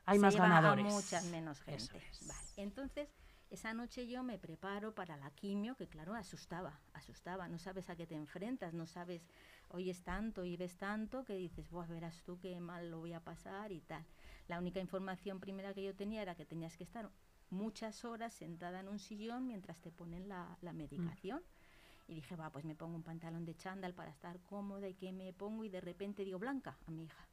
hay 0.05 0.17
Se 0.17 0.21
más 0.21 0.33
lleva 0.33 0.49
ganadores. 0.49 0.85
A 0.85 0.89
muchas 0.89 1.25
menos 1.25 1.61
gente. 1.61 1.97
es. 1.97 2.27
Vale. 2.27 2.39
Entonces, 2.57 3.09
esa 3.49 3.73
noche 3.73 4.07
yo 4.07 4.23
me 4.23 4.37
preparo 4.39 4.95
para 4.95 5.17
la 5.17 5.29
quimio, 5.31 5.75
que 5.75 5.87
claro, 5.87 6.15
asustaba, 6.15 6.79
asustaba. 6.93 7.47
No 7.47 7.59
sabes 7.59 7.89
a 7.89 7.95
qué 7.95 8.07
te 8.07 8.15
enfrentas, 8.15 8.73
no 8.73 8.85
sabes, 8.85 9.27
oyes 9.69 10.03
tanto 10.03 10.45
y 10.45 10.57
ves 10.57 10.77
tanto 10.77 11.23
que 11.23 11.35
dices, 11.35 11.69
Buah, 11.69 11.87
verás 11.87 12.23
tú 12.23 12.39
qué 12.39 12.59
mal 12.59 12.89
lo 12.89 12.99
voy 12.99 13.13
a 13.13 13.19
pasar 13.19 13.71
y 13.71 13.81
tal. 13.81 14.05
La 14.47 14.59
única 14.59 14.79
información 14.79 15.39
primera 15.39 15.73
que 15.73 15.83
yo 15.83 15.95
tenía 15.95 16.21
era 16.21 16.35
que 16.35 16.45
tenías 16.45 16.77
que 16.77 16.83
estar 16.83 17.09
muchas 17.49 18.05
horas 18.05 18.33
sentada 18.33 18.79
en 18.79 18.87
un 18.87 18.99
sillón 18.99 19.45
mientras 19.47 19.79
te 19.79 19.91
ponen 19.91 20.29
la, 20.29 20.57
la 20.61 20.73
medicación. 20.73 21.41
Y 22.11 22.15
dije, 22.15 22.35
va, 22.35 22.49
pues 22.49 22.65
me 22.65 22.75
pongo 22.75 22.97
un 22.97 23.03
pantalón 23.03 23.45
de 23.45 23.55
chándal 23.55 23.93
para 23.93 24.11
estar 24.11 24.37
cómoda 24.41 24.85
y 24.89 24.95
que 24.95 25.13
me 25.13 25.31
pongo 25.31 25.63
y 25.63 25.69
de 25.69 25.79
repente 25.79 26.25
digo, 26.25 26.39
Blanca, 26.39 26.77
a 26.85 26.91
mi 26.91 27.05
hija, 27.05 27.25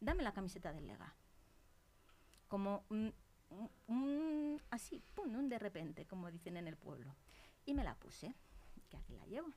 dame 0.00 0.24
la 0.24 0.32
camiseta 0.32 0.72
del 0.72 0.88
Lega. 0.88 1.14
Como 2.48 2.84
un, 2.88 3.14
así, 4.70 5.00
pum, 5.14 5.32
un 5.36 5.48
de 5.48 5.60
repente, 5.60 6.06
como 6.06 6.28
dicen 6.28 6.56
en 6.56 6.66
el 6.66 6.76
pueblo. 6.76 7.14
Y 7.64 7.72
me 7.72 7.84
la 7.84 7.94
puse, 7.94 8.34
que 8.88 8.96
aquí 8.96 9.14
la 9.16 9.26
llevo. 9.26 9.52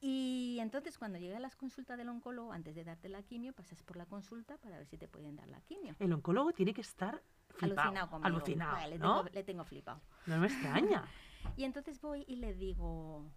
Y 0.00 0.58
entonces 0.60 0.98
cuando 0.98 1.16
llegué 1.18 1.36
a 1.36 1.40
las 1.40 1.54
consultas 1.54 1.96
del 1.96 2.08
oncólogo, 2.08 2.52
antes 2.52 2.74
de 2.74 2.82
darte 2.82 3.08
la 3.08 3.22
quimio, 3.22 3.52
pasas 3.52 3.84
por 3.84 3.96
la 3.96 4.06
consulta 4.06 4.58
para 4.58 4.78
ver 4.78 4.86
si 4.88 4.98
te 4.98 5.06
pueden 5.06 5.36
dar 5.36 5.46
la 5.46 5.60
quimio. 5.60 5.94
El 6.00 6.12
oncólogo 6.12 6.52
tiene 6.52 6.74
que 6.74 6.80
estar 6.80 7.22
flipado, 7.50 7.82
Alucinado 7.82 8.10
conmigo. 8.10 8.26
alucinado, 8.26 8.72
Vale, 8.72 8.90
le, 8.90 8.98
¿no? 8.98 9.18
tengo, 9.22 9.30
le 9.32 9.44
tengo 9.44 9.64
flipado. 9.64 10.00
No 10.26 10.38
me 10.38 10.48
extraña. 10.48 11.04
Y 11.56 11.64
entonces 11.64 12.00
voy 12.00 12.24
y 12.26 12.36
le 12.36 12.54
digo, 12.54 13.30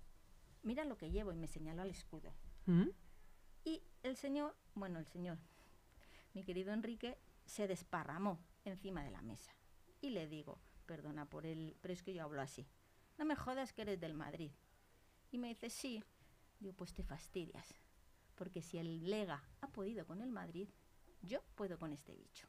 mira 0.63 0.83
lo 0.85 0.97
que 0.97 1.11
llevo, 1.11 1.31
y 1.31 1.35
me 1.35 1.47
señaló 1.47 1.81
al 1.81 1.89
escudo. 1.89 2.33
¿Mm? 2.65 2.89
Y 3.63 3.83
el 4.03 4.15
señor, 4.15 4.55
bueno, 4.75 4.99
el 4.99 5.05
señor, 5.05 5.37
mi 6.33 6.43
querido 6.43 6.73
Enrique, 6.73 7.17
se 7.45 7.67
desparramó 7.67 8.39
encima 8.65 9.03
de 9.03 9.11
la 9.11 9.21
mesa. 9.21 9.51
Y 10.01 10.11
le 10.11 10.27
digo, 10.27 10.59
perdona 10.85 11.25
por 11.29 11.45
el, 11.45 11.75
pero 11.81 11.93
es 11.93 12.03
que 12.03 12.13
yo 12.13 12.23
hablo 12.23 12.41
así. 12.41 12.67
No 13.17 13.25
me 13.25 13.35
jodas 13.35 13.73
que 13.73 13.81
eres 13.81 13.99
del 13.99 14.13
Madrid. 14.13 14.51
Y 15.31 15.37
me 15.37 15.49
dice, 15.49 15.69
sí. 15.69 16.03
Digo, 16.59 16.73
pues 16.73 16.93
te 16.93 17.03
fastidias. 17.03 17.73
Porque 18.35 18.61
si 18.61 18.77
el 18.77 19.09
Lega 19.09 19.43
ha 19.61 19.67
podido 19.67 20.05
con 20.05 20.21
el 20.21 20.31
Madrid, 20.31 20.69
yo 21.21 21.41
puedo 21.55 21.77
con 21.77 21.91
este 21.91 22.15
bicho. 22.15 22.47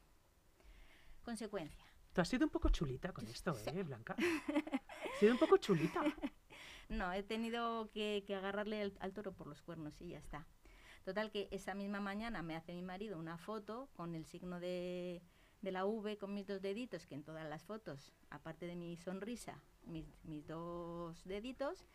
Consecuencia. 1.23 1.85
Tú 2.13 2.21
has 2.21 2.29
sido 2.29 2.45
un 2.45 2.51
poco 2.51 2.69
chulita 2.71 3.13
con 3.13 3.27
esto, 3.29 3.57
¿eh, 3.67 3.83
Blanca? 3.83 4.17
Sido 5.21 5.33
un 5.33 5.39
poco 5.39 5.59
chulita. 5.59 6.03
No, 6.89 7.13
he 7.13 7.23
tenido 7.23 7.89
que, 7.93 8.25
agarrarle 8.37 8.93
al 8.99 9.13
toro 9.13 9.33
por 9.33 9.47
los 9.47 9.63
cuernos 9.63 10.01
y 10.01 10.09
ya 10.09 10.19
está. 10.19 10.45
Total 11.05 11.31
que 11.31 11.47
esa 11.53 11.73
misma 11.73 12.01
mañana 12.01 12.43
me 12.43 12.57
hace 12.57 12.73
mi 12.73 12.83
marido 12.83 13.17
una 13.17 13.39
foto 13.39 13.89
con 13.95 14.17
el 14.17 14.27
signo 14.27 14.59
de, 14.59 15.23
de 15.63 15.71
la 15.71 15.85
V 15.85 16.19
con 16.19 16.35
mis 16.35 16.49
dos 16.49 16.61
deditos, 16.61 17.07
que 17.07 17.15
en 17.15 17.23
todas 17.23 17.49
las 17.49 17.63
fotos, 17.63 18.13
aparte 18.29 18.67
de 18.67 18.75
mi 18.75 18.97
sonrisa, 18.97 19.63
mis, 19.85 20.05
mis 20.25 20.49
dos 20.49 21.23
deditos. 21.25 21.87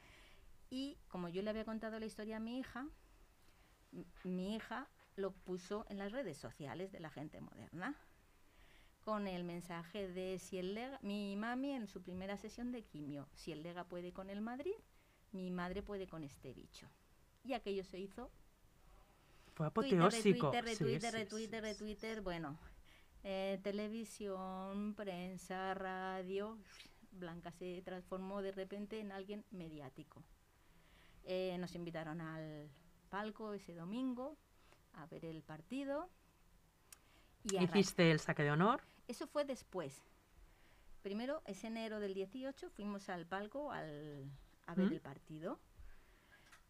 Y 0.70 0.98
como 1.10 1.28
yo 1.28 1.42
le 1.42 1.50
había 1.50 1.66
contado 1.66 2.00
la 2.00 2.06
historia 2.06 2.38
a 2.38 2.40
mi 2.40 2.60
hija, 2.60 2.88
mi 4.24 4.56
hija 4.56 4.88
lo 5.18 5.32
puso 5.32 5.86
en 5.90 5.98
las 5.98 6.14
redes 6.14 6.38
sociales 6.38 6.94
de 6.94 7.02
la 7.02 7.10
gente 7.10 7.42
moderna 7.42 7.98
con 9.06 9.28
el 9.28 9.44
mensaje 9.46 10.08
de 10.10 10.40
si 10.40 10.58
el 10.58 10.74
Lega, 10.74 11.00
mi 11.04 11.36
mami 11.38 11.72
en 11.74 11.88
su 11.88 12.02
primera 12.02 12.38
sesión 12.38 12.72
de 12.72 12.84
quimio, 12.84 13.30
si 13.36 13.52
el 13.52 13.64
Lega 13.64 13.86
puede 13.86 14.12
con 14.12 14.30
el 14.32 14.42
Madrid, 14.42 14.74
mi 15.32 15.52
madre 15.52 15.84
puede 15.84 16.08
con 16.08 16.24
este 16.24 16.54
bicho. 16.54 16.90
Y 17.44 17.54
aquello 17.54 17.84
se 17.86 18.00
hizo 18.00 18.32
Fue 19.54 19.68
Twitter, 19.78 20.12
apoteósico. 20.12 20.62
retweeter, 20.62 20.68
Sí, 20.70 20.86
retweeter, 20.86 21.14
sí, 21.14 21.18
retweeter, 21.62 21.76
sí, 21.76 21.96
sí. 21.96 22.20
bueno, 22.22 22.58
eh, 23.24 23.60
televisión, 23.64 24.96
prensa, 24.96 25.74
radio, 25.76 26.58
Blanca 27.12 27.52
se 27.52 27.82
transformó 27.84 28.42
de 28.42 28.52
repente 28.52 29.00
en 29.00 29.12
alguien 29.12 29.46
mediático. 29.52 30.24
Eh, 31.24 31.58
nos 31.60 31.76
invitaron 31.76 32.22
al 32.22 32.70
palco 33.10 33.54
ese 33.54 33.74
domingo 33.76 34.38
a 34.94 35.06
ver 35.08 35.26
el 35.26 35.42
partido. 35.44 36.10
Y 37.44 37.58
Hiciste 37.58 38.12
el 38.12 38.20
saque 38.20 38.44
de 38.44 38.52
honor. 38.52 38.82
Eso 39.08 39.28
fue 39.28 39.46
después. 39.46 40.02
Primero, 41.02 41.42
ese 41.46 41.68
enero 41.68 42.00
del 42.00 42.14
18, 42.14 42.70
fuimos 42.70 43.10
al 43.10 43.26
palco 43.26 43.72
al, 43.72 44.30
a 44.66 44.76
ver 44.76 44.90
¿Mm? 44.90 44.94
el 44.94 45.02
partido 45.02 45.60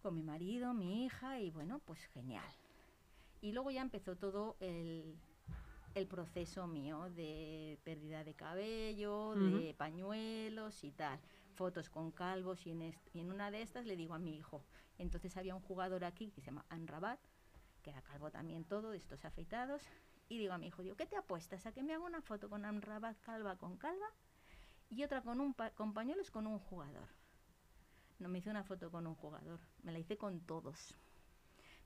con 0.06 0.14
mi 0.14 0.22
marido, 0.22 0.72
mi 0.76 1.06
hija 1.06 1.40
y 1.40 1.50
bueno, 1.50 1.82
pues 1.84 2.00
genial. 2.14 2.46
Y 3.42 3.54
luego 3.54 3.72
ya 3.72 3.82
empezó 3.82 4.16
todo 4.16 4.56
el, 4.60 5.18
el 5.96 6.06
proceso 6.06 6.68
mío 6.68 7.10
de 7.16 7.80
pérdida 7.84 8.24
de 8.24 8.36
cabello, 8.36 9.34
de 9.34 9.74
pañuelos 9.74 10.84
y 10.84 10.92
tal. 10.92 11.20
Fotos 11.56 11.90
con 11.90 12.12
calvos 12.12 12.68
y 12.68 12.72
en, 12.72 12.94
y 13.14 13.20
en 13.20 13.32
una 13.32 13.50
de 13.50 13.64
estas 13.64 13.88
le 13.88 13.96
digo 13.96 14.14
a 14.14 14.20
mi 14.20 14.38
hijo. 14.38 14.62
Entonces 15.00 15.38
había 15.38 15.56
un 15.56 15.62
jugador 15.62 16.04
aquí 16.04 16.30
que 16.30 16.42
se 16.42 16.48
llama 16.48 16.66
Anrabat, 16.70 17.20
que 17.82 17.90
era 17.90 18.04
calvo 18.04 18.30
también 18.30 18.64
todo, 18.64 18.92
de 18.92 18.98
estos 18.98 19.26
afeitados. 19.26 19.82
Y 20.28 20.40
digo 20.40 20.54
a 20.54 20.58
mi 20.58 20.68
hijo, 20.68 20.82
digo, 20.82 20.96
¿qué 20.96 21.06
te 21.06 21.16
apuestas? 21.18 21.66
¿A 21.66 21.72
que 21.72 21.84
me 21.84 21.94
haga 21.94 22.04
una 22.06 22.22
foto 22.22 22.50
con 22.50 22.66
Anrabat 22.66 23.20
calva 23.22 23.58
con 23.58 23.78
calva 23.78 24.08
y 24.90 25.04
otra 25.04 25.22
con, 25.22 25.40
un 25.40 25.54
pa- 25.54 25.72
con 25.72 25.94
pañuelos 25.94 26.32
con 26.32 26.48
un 26.48 26.60
jugador? 26.60 27.08
No 28.18 28.30
me 28.30 28.40
hice 28.40 28.50
una 28.50 28.64
foto 28.64 28.90
con 28.92 29.06
un 29.08 29.16
jugador, 29.16 29.60
me 29.84 29.92
la 29.92 30.00
hice 30.00 30.18
con 30.18 30.40
todos. 30.42 30.96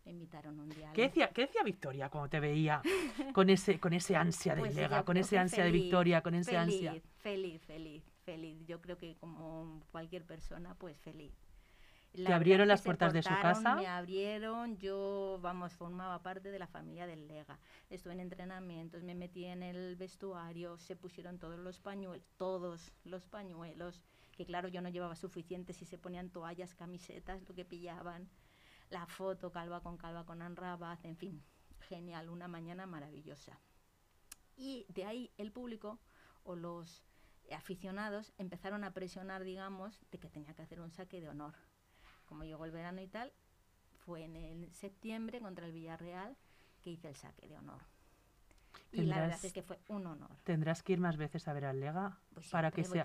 Me 0.06 0.12
invitaron 0.12 0.60
un 0.60 0.70
día. 0.70 0.92
¿Qué 0.94 1.04
decía, 1.04 1.30
¿Qué 1.32 1.42
decía 1.42 1.64
Victoria 1.64 2.10
cuando 2.10 2.30
te 2.30 2.40
veía 2.40 2.82
con 3.34 3.50
ese, 3.50 3.80
con 3.80 3.94
ese 3.94 4.16
ansia 4.16 4.56
de 4.56 4.62
Pues 4.62 4.78
con 5.04 5.18
ese 5.18 5.38
ansia 5.38 5.66
de 5.66 5.72
Victoria, 5.72 6.22
con 6.22 6.34
ese 6.36 6.52
feliz, 6.52 6.62
ansia? 6.62 7.02
Feliz, 7.18 7.62
feliz, 7.66 8.04
feliz. 8.24 8.66
Yo 8.66 8.80
creo 8.82 8.98
que 8.98 9.18
como 9.18 9.84
cualquier 9.92 10.26
persona, 10.26 10.76
pues 10.76 10.98
feliz. 11.02 11.34
¿Te 12.12 12.24
verdad 12.24 12.38
abrieron 12.38 12.68
las 12.68 12.82
puertas 12.82 13.14
de 13.14 13.22
su 13.22 13.30
casa? 13.30 13.76
Me 13.76 13.88
abrieron, 13.88 14.78
yo, 14.78 15.40
vamos, 15.42 15.74
formaba 15.74 16.22
parte 16.24 16.52
de 16.52 16.58
la 16.58 16.68
familia 16.68 17.06
del 17.06 17.28
Lega. 17.28 17.60
Estuve 17.90 18.14
en 18.14 18.20
entrenamientos, 18.20 19.04
me 19.04 19.14
metí 19.14 19.46
en 19.46 19.62
el 19.62 19.96
vestuario, 19.96 20.78
se 20.80 20.96
pusieron 20.96 21.38
todos 21.38 21.60
los 21.60 21.80
pañuelos, 21.80 22.26
todos 22.38 22.92
los 23.04 23.28
pañuelos, 23.28 24.02
que 24.36 24.46
claro, 24.46 24.70
yo 24.70 24.82
no 24.82 24.90
llevaba 24.90 25.16
suficientes 25.16 25.82
y 25.82 25.86
se 25.86 25.98
ponían 25.98 26.30
toallas, 26.30 26.74
camisetas, 26.74 27.48
lo 27.48 27.54
que 27.54 27.66
pillaban. 27.66 28.28
La 28.90 29.06
foto 29.06 29.52
calva 29.52 29.82
con 29.82 29.98
calva 29.98 30.26
con 30.26 30.42
Anrabat, 30.42 31.06
en 31.06 31.16
fin, 31.16 31.44
genial, 31.80 32.30
una 32.30 32.48
mañana 32.48 32.88
maravillosa. 32.88 33.60
Y 34.58 34.88
de 34.90 35.06
ahí 35.06 35.32
el 35.38 35.52
público 35.52 36.00
o 36.44 36.56
los 36.56 37.04
aficionados 37.52 38.34
empezaron 38.38 38.84
a 38.84 38.94
presionar, 38.94 39.44
digamos, 39.44 40.02
de 40.12 40.20
que 40.20 40.30
tenía 40.30 40.54
que 40.56 40.64
hacer 40.64 40.82
un 40.82 40.92
saque 40.92 41.22
de 41.22 41.30
honor. 41.30 41.54
Como 42.30 42.44
llegó 42.44 42.64
el 42.66 42.72
verano 42.72 43.02
y 43.02 43.08
tal, 43.08 43.34
fue 44.06 44.24
en 44.24 44.36
el 44.36 44.72
septiembre 44.74 45.40
contra 45.42 45.66
el 45.66 45.72
Villarreal 45.74 46.38
que 46.82 46.92
hice 46.92 47.10
el 47.10 47.16
saque 47.16 47.48
de 47.48 47.58
honor. 47.58 47.82
Y 48.92 49.02
la 49.02 49.20
verdad 49.22 49.44
es 49.44 49.52
que 49.52 49.64
fue 49.64 49.80
un 49.88 50.06
honor. 50.06 50.30
Tendrás 50.44 50.84
que 50.84 50.94
ir 50.94 51.00
más 51.00 51.18
veces 51.18 51.48
a 51.48 51.54
ver 51.54 51.66
al 51.66 51.80
Lega 51.80 52.20
Pues 52.34 52.50
para 52.50 52.70
que 52.72 52.84
sea. 52.84 53.04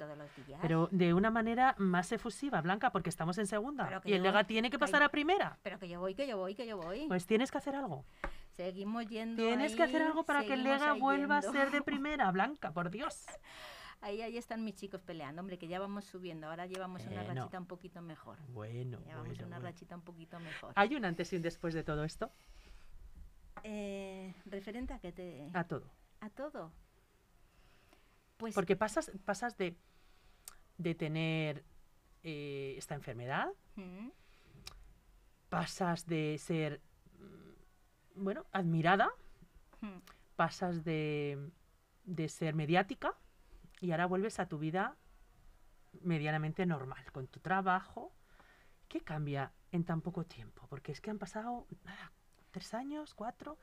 Pero 0.61 0.89
de 0.93 1.15
una 1.15 1.31
manera 1.31 1.75
más 1.79 2.13
efusiva, 2.13 2.61
Blanca, 2.61 2.91
porque 2.93 3.09
estamos 3.09 3.39
en 3.39 3.47
segunda. 3.47 4.01
Que 4.03 4.11
Y 4.11 4.13
el 4.15 4.23
Lega 4.23 4.45
tiene 4.45 4.69
que 4.69 4.77
que 4.77 4.79
pasar 4.79 5.01
yo- 5.01 5.07
a 5.07 5.09
primera. 5.09 5.59
Pero 5.63 5.79
que 5.79 5.89
yo 5.89 6.01
voy, 6.01 6.15
que 6.15 6.27
yo 6.27 6.37
voy, 6.37 6.55
que 6.55 6.67
yo 6.67 6.77
voy. 6.77 7.07
Pues 7.09 7.27
tienes 7.27 7.51
que 7.51 7.59
hacer 7.59 7.75
algo. 7.77 8.05
Seguimos 8.51 9.07
yendo. 9.07 9.43
Tienes 9.43 9.75
que 9.75 9.83
hacer 9.83 10.03
ahí, 10.03 10.09
algo 10.09 10.25
para 10.25 10.45
que 10.45 10.53
el 10.55 10.65
Lega 10.65 10.93
ahí 10.93 11.01
vuelva 11.01 11.39
a 11.39 11.43
ser 11.43 11.71
de 11.71 11.81
primera, 11.83 12.31
Blanca, 12.31 12.71
por 12.73 12.91
Dios. 12.91 13.25
Ahí, 14.01 14.21
ahí 14.23 14.37
están 14.37 14.65
mis 14.65 14.75
chicos 14.75 15.01
peleando, 15.01 15.41
hombre, 15.41 15.59
que 15.59 15.67
ya 15.67 15.79
vamos 15.79 16.05
subiendo. 16.05 16.49
Ahora 16.49 16.67
llevamos 16.67 17.05
una 17.07 17.23
rachita 17.25 17.59
un 17.59 17.67
poquito 17.67 18.03
mejor. 18.03 18.39
Bueno, 18.49 18.99
Llevamos 19.01 19.29
bueno, 19.29 19.47
una 19.47 19.57
bueno. 19.57 19.71
rachita 19.71 19.95
un 19.97 20.03
poquito 20.03 20.39
mejor. 20.41 20.73
¿Hay 20.77 20.95
un 20.95 21.05
antes 21.05 21.33
y 21.33 21.37
un 21.37 21.43
después 21.43 21.73
de 21.75 21.83
todo 21.85 22.05
esto? 22.05 22.31
Eh, 23.63 24.35
referente 24.45 24.93
a 24.93 24.99
que 24.99 25.13
te... 25.13 25.49
A 25.55 25.65
todo. 25.65 25.91
a 26.21 26.29
todo. 26.31 26.71
Pues 28.37 28.55
Porque 28.55 28.77
pasas, 28.77 29.11
pasas 29.25 29.57
de, 29.57 29.77
de 30.77 30.95
tener 30.95 31.65
eh, 32.23 32.75
esta 32.77 32.95
enfermedad, 32.95 33.49
Mm, 33.77 34.11
pasas 35.49 36.07
de 36.07 36.37
ser, 36.39 36.81
mm, 37.19 38.23
bueno, 38.23 38.47
admirada, 38.53 39.11
mm, 39.81 39.99
pasas 40.37 40.85
de, 40.85 41.51
de 42.05 42.29
ser 42.29 42.55
mediática 42.55 43.15
y 43.85 43.93
ahora 43.93 44.07
vuelves 44.07 44.41
a 44.41 44.49
tu 44.49 44.59
vida 44.59 44.97
medianamente 46.01 46.65
normal, 46.65 47.05
con 47.13 47.27
tu 47.29 47.39
trabajo. 47.41 48.13
¿Qué 48.89 49.03
cambia 49.03 49.53
en 49.73 49.85
tan 49.85 50.01
poco 50.01 50.25
tiempo? 50.25 50.67
Porque 50.71 50.93
es 50.93 51.03
que 51.03 51.11
han 51.11 51.19
pasado, 51.19 51.67
nada, 51.85 52.11
tres 52.51 52.73
años, 52.73 53.13
cuatro. 53.15 53.59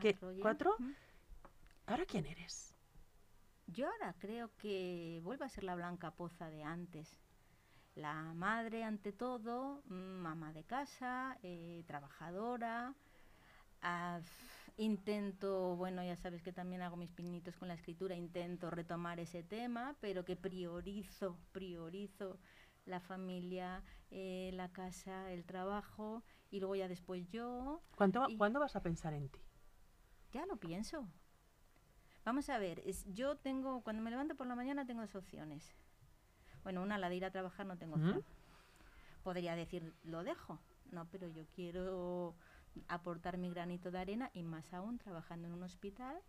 ¿Qué? 0.00 0.14
cuatro. 0.14 0.40
¿Cuatro? 0.42 0.76
¿Ahora 1.86 2.04
quién 2.04 2.26
eres? 2.26 2.74
Yo 3.68 3.86
ahora 3.86 4.12
creo 4.18 4.50
que 4.56 5.20
vuelve 5.22 5.44
a 5.44 5.48
ser 5.48 5.62
la 5.62 5.76
blanca 5.76 6.10
poza 6.10 6.50
de 6.50 6.64
antes. 6.64 7.16
La 7.94 8.14
madre 8.34 8.82
ante 8.82 9.12
todo, 9.12 9.82
mm, 9.86 9.92
mamá 10.20 10.52
de 10.52 10.64
casa, 10.64 11.38
eh, 11.42 11.84
trabajadora. 11.86 12.94
ah, 13.82 14.20
intento, 14.84 15.76
bueno, 15.76 16.02
ya 16.02 16.16
sabes 16.16 16.42
que 16.42 16.52
también 16.52 16.80
hago 16.82 16.96
mis 16.96 17.10
pinitos 17.10 17.56
con 17.56 17.68
la 17.68 17.74
escritura, 17.74 18.14
intento 18.14 18.70
retomar 18.70 19.20
ese 19.20 19.42
tema, 19.42 19.94
pero 20.00 20.24
que 20.24 20.36
priorizo, 20.36 21.36
priorizo 21.52 22.38
la 22.86 22.98
familia, 23.00 23.82
eh, 24.10 24.50
la 24.54 24.72
casa, 24.72 25.30
el 25.32 25.44
trabajo 25.44 26.22
y 26.50 26.60
luego 26.60 26.76
ya 26.76 26.88
después 26.88 27.28
yo, 27.28 27.82
¿Cuánto, 27.94 28.26
Y- 28.28 28.38
¿Cuándo 28.38 28.58
vas 28.58 28.74
a 28.74 28.82
pensar 28.82 29.12
en 29.12 29.28
ti? 29.28 29.40
ya 30.32 30.46
lo 30.46 30.56
pienso. 30.56 31.06
Vamos 32.24 32.48
a 32.48 32.58
ver, 32.58 32.80
es- 32.86 33.04
yo 33.12 33.36
tengo, 33.36 33.82
cuando 33.82 34.02
me 34.02 34.10
levanto 34.10 34.34
por 34.34 34.46
la 34.46 34.54
mañana 34.54 34.86
tengo 34.86 35.02
dos 35.02 35.14
opciones. 35.14 35.74
Bueno, 36.62 36.82
una, 36.82 36.96
la 36.98 37.08
de 37.10 37.16
ir 37.16 37.24
a 37.24 37.30
trabajar, 37.30 37.66
no 37.66 37.76
tengo 37.76 37.96
opción. 37.96 38.22
Podría 39.22 39.54
decir, 39.56 39.92
lo 40.04 40.24
dejo. 40.24 40.58
No, 40.90 41.06
pero 41.10 41.28
yo 41.28 41.44
quiero 41.54 42.34
aportar 42.88 43.38
mi 43.38 43.50
granito 43.50 43.90
de 43.90 43.98
arena 43.98 44.30
y 44.34 44.42
más 44.42 44.72
aún 44.72 44.98
trabajando 44.98 45.48
en 45.48 45.54
un 45.54 45.62
hospital, 45.62 46.20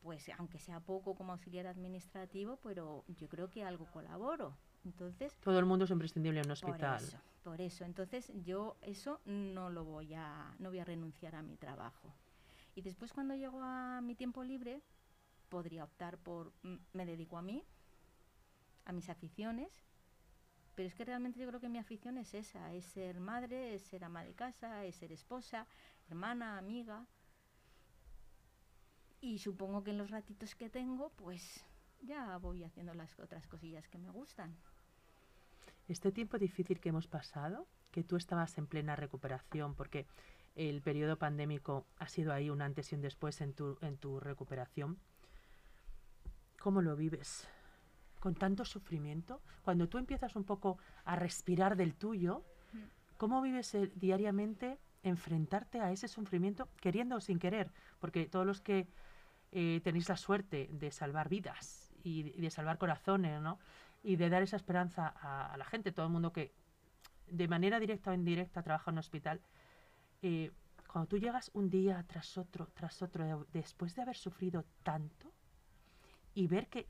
pues 0.00 0.28
aunque 0.38 0.58
sea 0.58 0.80
poco 0.80 1.14
como 1.14 1.32
auxiliar 1.32 1.66
administrativo, 1.66 2.58
pero 2.62 3.04
yo 3.08 3.28
creo 3.28 3.50
que 3.50 3.64
algo 3.64 3.86
colaboro. 3.90 4.56
Entonces, 4.84 5.36
Todo 5.40 5.58
el 5.58 5.66
mundo 5.66 5.84
es 5.84 5.90
imprescindible 5.90 6.40
en 6.40 6.46
un 6.50 6.56
por 6.56 6.70
hospital. 6.70 7.02
eso, 7.02 7.18
por 7.42 7.60
eso. 7.60 7.84
Entonces 7.84 8.32
yo 8.44 8.76
eso 8.80 9.20
no 9.24 9.70
lo 9.70 9.84
voy 9.84 10.14
a, 10.14 10.54
no 10.58 10.68
voy 10.70 10.78
a 10.78 10.84
renunciar 10.84 11.34
a 11.34 11.42
mi 11.42 11.56
trabajo. 11.56 12.14
Y 12.74 12.82
después 12.82 13.12
cuando 13.12 13.34
llego 13.34 13.60
a 13.60 14.00
mi 14.00 14.14
tiempo 14.14 14.44
libre, 14.44 14.82
podría 15.48 15.84
optar 15.84 16.16
por, 16.18 16.52
mm, 16.62 16.76
me 16.92 17.06
dedico 17.06 17.36
a 17.36 17.42
mí, 17.42 17.64
a 18.84 18.92
mis 18.92 19.08
aficiones, 19.08 19.68
pero 20.78 20.86
es 20.86 20.94
que 20.94 21.04
realmente 21.04 21.40
yo 21.40 21.48
creo 21.48 21.58
que 21.58 21.68
mi 21.68 21.78
afición 21.78 22.18
es 22.18 22.34
esa, 22.34 22.72
es 22.72 22.84
ser 22.84 23.18
madre, 23.18 23.74
es 23.74 23.82
ser 23.82 24.04
ama 24.04 24.22
de 24.22 24.32
casa, 24.32 24.84
es 24.84 24.94
ser 24.94 25.10
esposa, 25.10 25.66
hermana, 26.08 26.56
amiga. 26.56 27.04
Y 29.20 29.40
supongo 29.40 29.82
que 29.82 29.90
en 29.90 29.98
los 29.98 30.12
ratitos 30.12 30.54
que 30.54 30.70
tengo, 30.70 31.10
pues 31.16 31.64
ya 32.00 32.36
voy 32.36 32.62
haciendo 32.62 32.94
las 32.94 33.18
otras 33.18 33.48
cosillas 33.48 33.88
que 33.88 33.98
me 33.98 34.08
gustan. 34.10 34.54
Este 35.88 36.12
tiempo 36.12 36.38
difícil 36.38 36.78
que 36.78 36.90
hemos 36.90 37.08
pasado, 37.08 37.66
que 37.90 38.04
tú 38.04 38.14
estabas 38.14 38.56
en 38.56 38.68
plena 38.68 38.94
recuperación, 38.94 39.74
porque 39.74 40.06
el 40.54 40.80
periodo 40.80 41.18
pandémico 41.18 41.86
ha 41.96 42.06
sido 42.08 42.32
ahí 42.32 42.50
un 42.50 42.62
antes 42.62 42.92
y 42.92 42.94
un 42.94 43.00
después 43.00 43.40
en 43.40 43.52
tu, 43.52 43.78
en 43.80 43.96
tu 43.96 44.20
recuperación, 44.20 44.96
¿cómo 46.60 46.82
lo 46.82 46.94
vives? 46.94 47.48
Con 48.20 48.34
tanto 48.34 48.64
sufrimiento, 48.64 49.40
cuando 49.62 49.88
tú 49.88 49.98
empiezas 49.98 50.34
un 50.36 50.44
poco 50.44 50.78
a 51.04 51.16
respirar 51.16 51.76
del 51.76 51.94
tuyo, 51.94 52.44
Mm. 52.72 52.82
¿cómo 53.16 53.40
vives 53.42 53.74
el- 53.74 53.92
diariamente 53.98 54.78
enfrentarte 55.02 55.80
a 55.80 55.90
ese 55.92 56.08
sufrimiento, 56.08 56.68
queriendo 56.80 57.16
o 57.16 57.20
sin 57.20 57.38
querer? 57.38 57.72
Porque 58.00 58.26
todos 58.26 58.44
los 58.46 58.60
que 58.60 58.86
eh, 59.52 59.80
tenéis 59.82 60.08
la 60.10 60.16
suerte 60.18 60.68
de 60.72 60.90
salvar 60.90 61.30
vidas 61.30 61.90
y, 62.04 62.20
y 62.36 62.40
de 62.42 62.50
salvar 62.50 62.76
corazones, 62.76 63.40
¿no? 63.40 63.58
y 64.02 64.16
de 64.16 64.28
dar 64.28 64.42
esa 64.42 64.56
esperanza 64.56 65.08
a, 65.08 65.52
a 65.54 65.56
la 65.56 65.64
gente, 65.64 65.90
todo 65.90 66.04
el 66.06 66.12
mundo 66.12 66.32
que 66.34 66.52
de 67.28 67.48
manera 67.48 67.80
directa 67.80 68.10
o 68.10 68.14
indirecta 68.14 68.62
trabaja 68.62 68.90
en 68.90 68.96
un 68.96 68.98
hospital, 68.98 69.40
eh, 70.22 70.52
cuando 70.86 71.08
tú 71.08 71.16
llegas 71.18 71.50
un 71.54 71.70
día 71.70 72.04
tras 72.06 72.36
otro, 72.36 72.68
tras 72.74 73.00
otro, 73.02 73.24
de- 73.24 73.46
después 73.58 73.94
de 73.96 74.02
haber 74.02 74.16
sufrido 74.16 74.64
tanto 74.82 75.32
y 76.34 76.46
ver 76.46 76.68
que, 76.68 76.86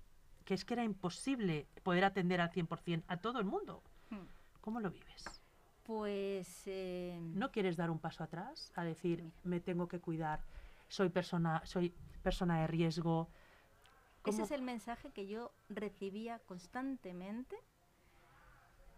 que 0.48 0.54
es 0.54 0.64
que 0.64 0.72
era 0.72 0.82
imposible 0.82 1.66
poder 1.82 2.04
atender 2.06 2.40
al 2.40 2.50
100% 2.50 3.04
a 3.06 3.18
todo 3.18 3.38
el 3.38 3.44
mundo, 3.44 3.82
Mm. 4.08 4.16
¿cómo 4.62 4.80
lo 4.80 4.90
vives? 4.90 5.42
Pues 5.82 6.62
eh, 6.64 7.18
¿No 7.34 7.52
quieres 7.52 7.76
dar 7.76 7.90
un 7.90 7.98
paso 7.98 8.24
atrás 8.24 8.72
a 8.74 8.82
decir, 8.82 9.22
Mira. 9.22 9.36
me 9.44 9.60
tengo 9.60 9.88
que 9.88 10.00
cuidar, 10.00 10.40
soy 10.88 11.10
persona, 11.10 11.60
soy 11.66 11.90
persona 12.22 12.62
de 12.62 12.66
riesgo? 12.66 13.28
ese 13.28 14.22
¿Cómo- 14.22 14.44
es 14.44 14.50
el 14.50 14.62
mensaje 14.62 15.10
que 15.10 15.26
yo 15.26 15.52
recibía 15.68 16.38
constantemente 16.46 17.54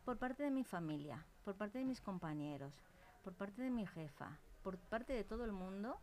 por 0.04 0.18
parte 0.18 0.44
de 0.44 0.52
mi 0.52 0.62
familia, 0.62 1.26
por 1.44 1.56
parte 1.56 1.78
de 1.78 1.84
mis 1.84 2.00
compañeros, 2.00 2.72
por 3.24 3.34
parte 3.34 3.60
de 3.60 3.70
mi 3.70 3.86
jefa, 3.88 4.38
por 4.62 4.78
parte 4.78 5.14
de 5.14 5.24
todo 5.24 5.44
el 5.44 5.50
mundo. 5.52 5.98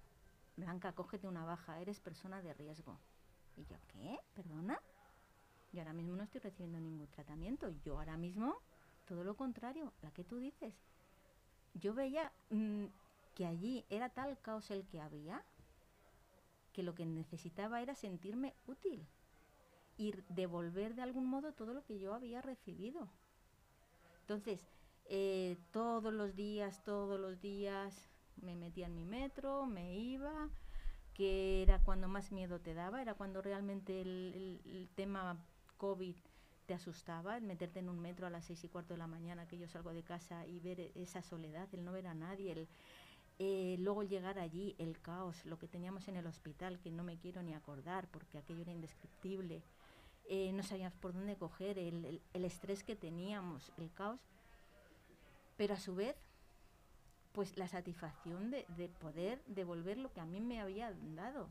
Blanca, 0.57 0.91
cógete 0.91 1.25
una 1.25 1.45
baja, 1.45 1.79
eres 1.79 2.01
persona 2.01 2.41
de 2.41 2.53
riesgo. 2.53 2.99
¿Y 3.55 3.63
yo 3.63 3.77
qué? 3.87 4.19
¿Perdona? 4.33 4.77
Yo 5.77 5.81
ahora 5.81 5.93
mismo 5.93 6.15
no 6.15 6.23
estoy 6.23 6.41
recibiendo 6.41 6.79
ningún 6.79 7.05
tratamiento. 7.05 7.69
Yo 7.83 7.99
ahora 7.99 8.17
mismo, 8.17 8.55
todo 9.05 9.23
lo 9.23 9.37
contrario, 9.37 9.93
la 10.01 10.09
que 10.09 10.23
tú 10.23 10.37
dices. 10.37 10.73
Yo 11.75 11.93
veía 11.93 12.31
mm, 12.49 12.85
que 13.35 13.45
allí 13.45 13.85
era 13.91 14.09
tal 14.09 14.39
caos 14.41 14.71
el 14.71 14.87
que 14.87 14.99
había 14.99 15.43
que 16.73 16.81
lo 16.81 16.95
que 16.95 17.05
necesitaba 17.05 17.83
era 17.83 17.93
sentirme 17.93 18.55
útil 18.65 19.05
y 19.97 20.15
devolver 20.29 20.95
de 20.95 21.03
algún 21.03 21.27
modo 21.27 21.53
todo 21.53 21.75
lo 21.75 21.83
que 21.83 21.99
yo 21.99 22.15
había 22.15 22.41
recibido. 22.41 23.07
Entonces, 24.21 24.67
eh, 25.05 25.57
todos 25.69 26.11
los 26.11 26.35
días, 26.35 26.83
todos 26.83 27.19
los 27.19 27.39
días 27.39 28.09
me 28.41 28.55
metía 28.55 28.87
en 28.87 28.95
mi 28.95 29.05
metro, 29.05 29.67
me 29.67 29.93
iba, 29.95 30.49
que 31.13 31.61
era 31.63 31.83
cuando 31.83 32.07
más 32.07 32.31
miedo 32.31 32.59
te 32.59 32.75
daba, 32.75 33.01
era 33.01 33.15
cuando 33.15 33.41
realmente 33.41 34.01
el, 34.01 34.87
tema 34.95 35.37
COVID 35.77 36.15
te 36.65 36.73
asustaba, 36.73 37.37
el 37.37 37.43
meterte 37.43 37.79
en 37.79 37.89
un 37.89 37.99
metro 37.99 38.27
a 38.27 38.29
las 38.29 38.45
seis 38.45 38.63
y 38.63 38.67
cuarto 38.67 38.93
de 38.93 38.97
la 38.97 39.07
mañana 39.07 39.47
que 39.47 39.57
yo 39.57 39.67
salgo 39.69 39.93
de 39.93 40.03
casa 40.03 40.45
y 40.45 40.59
ver 40.59 40.79
e- 40.81 40.91
esa 40.95 41.21
soledad, 41.21 41.67
el 41.73 41.85
no 41.85 41.93
ver 41.93 42.07
a 42.07 42.13
nadie, 42.13 42.51
el, 42.51 42.67
eh, 43.39 43.77
luego 43.79 44.03
llegar 44.03 44.37
allí, 44.39 44.75
el 44.79 44.99
caos, 44.99 45.45
lo 45.45 45.57
que 45.57 45.67
teníamos 45.67 46.07
en 46.09 46.17
el 46.17 46.27
hospital, 46.27 46.79
que 46.79 46.91
no 46.91 47.03
me 47.03 47.17
quiero 47.17 47.41
ni 47.41 47.53
acordar 47.53 48.07
porque 48.09 48.37
aquello 48.37 48.61
era 48.61 48.71
indescriptible, 48.73 49.61
eh, 50.29 50.51
no 50.51 50.61
sabíamos 50.63 50.97
por 50.99 51.13
dónde 51.13 51.37
coger, 51.37 51.77
el, 51.79 52.03
el- 52.03 52.21
el 52.33 52.43
estrés 52.45 52.83
que 52.83 52.95
teníamos, 52.97 53.71
el 53.77 53.93
caos, 53.93 54.19
pero 55.55 55.73
a 55.75 55.79
su 55.79 55.95
vez, 55.95 56.15
pues 57.31 57.55
la 57.57 57.67
satisfacción 57.67 58.51
de, 58.51 58.65
de 58.75 58.89
poder 58.89 59.41
devolver 59.47 59.97
lo 59.97 60.11
que 60.11 60.19
a 60.19 60.25
mí 60.25 60.41
me 60.41 60.59
había 60.59 60.91
dado. 61.15 61.47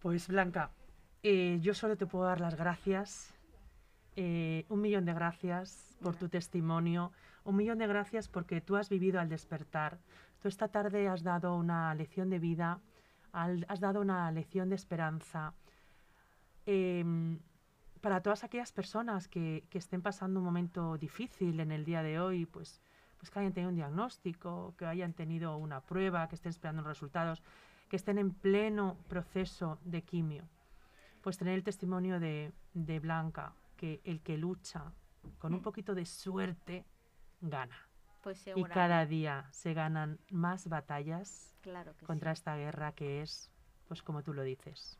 Pues 0.00 0.26
Blanca, 0.28 0.70
eh, 1.24 1.58
yo 1.62 1.72
solo 1.72 1.96
te 1.96 2.06
puedo 2.06 2.26
dar 2.26 2.40
las 2.40 2.54
gracias. 2.54 3.32
eh, 4.16 4.66
un 4.68 4.80
millón 4.80 5.06
de 5.06 5.14
gracias 5.14 5.96
por 6.02 6.16
tu 6.16 6.28
testimonio. 6.28 7.12
Un 7.44 7.56
millón 7.56 7.78
de 7.78 7.86
gracias 7.86 8.28
porque 8.28 8.60
tú 8.60 8.76
has 8.76 8.88
vivido 8.90 9.18
al 9.20 9.28
despertar. 9.28 9.98
Tú 10.40 10.48
esta 10.48 10.68
tarde 10.68 11.08
has 11.08 11.22
dado 11.22 11.56
una 11.56 11.94
lección 11.94 12.28
de 12.30 12.38
vida, 12.38 12.80
has 13.32 13.80
dado 13.80 14.02
una 14.02 14.30
lección 14.30 14.68
de 14.68 14.76
esperanza. 14.76 15.54
Em, 16.66 17.40
para 18.00 18.20
todas 18.20 18.44
aquellas 18.44 18.72
personas 18.72 19.26
que, 19.26 19.64
que 19.70 19.78
estén 19.78 20.02
pasando 20.02 20.40
un 20.40 20.44
momento 20.46 20.98
difícil 20.98 21.58
en 21.60 21.72
el 21.72 21.84
día 21.84 22.02
de 22.02 22.20
hoy, 22.20 22.46
pues, 22.46 22.82
pues 23.18 23.30
que 23.30 23.38
hayan 23.38 23.52
tenido 23.54 23.70
un 23.70 23.76
diagnóstico, 23.76 24.74
que 24.76 24.84
hayan 24.84 25.14
tenido 25.14 25.56
una 25.56 25.80
prueba, 25.80 26.28
que 26.28 26.34
estén 26.34 26.50
esperando 26.50 26.82
resultados, 26.82 27.42
que 27.88 27.96
estén 27.96 28.18
en 28.18 28.30
pleno 28.32 28.96
proceso 29.08 29.78
de 29.84 30.02
quimio, 30.02 30.44
pues 31.24 31.38
tener 31.38 31.54
el 31.54 31.64
testimonio 31.64 32.20
de, 32.20 32.52
de 32.74 33.00
Blanca, 33.00 33.54
que 33.78 34.00
el 34.04 34.20
que 34.20 34.36
lucha 34.36 34.92
con 35.38 35.54
un 35.54 35.60
Mm. 35.60 35.62
poquito 35.62 35.94
de 35.94 36.04
suerte 36.04 36.84
gana. 37.40 37.76
Pues 38.22 38.38
Y 38.42 38.44
seguramente. 38.44 38.74
cada 38.74 39.06
día 39.06 39.48
se 39.50 39.72
ganan 39.74 40.18
más 40.30 40.68
batallas 40.68 41.56
Claro 41.62 41.96
que 41.96 42.04
contra 42.04 42.34
sí. 42.34 42.40
esta 42.40 42.56
guerra 42.56 42.92
que 42.92 43.22
es, 43.22 43.50
pues 43.88 44.02
como 44.02 44.22
tú 44.22 44.34
lo 44.34 44.42
dices. 44.42 44.98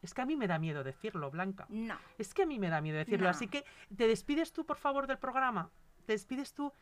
Es 0.00 0.14
que 0.14 0.22
a 0.22 0.26
mí 0.26 0.36
me 0.36 0.46
da 0.46 0.58
miedo 0.58 0.82
decirlo, 0.84 1.30
Blanca. 1.30 1.66
No. 1.68 1.98
Es 2.16 2.32
que 2.32 2.44
a 2.44 2.46
mí 2.46 2.58
me 2.58 2.70
da 2.70 2.80
miedo 2.80 2.96
decirlo. 2.96 3.24
No. 3.24 3.30
Así 3.30 3.46
que 3.48 3.64
te 3.94 4.06
despides 4.06 4.52
tú, 4.54 4.64
por 4.64 4.78
favor, 4.78 5.06
del 5.06 5.18
programa. 5.18 5.70
Te 6.06 6.12
despides 6.14 6.54
tú, 6.54 6.72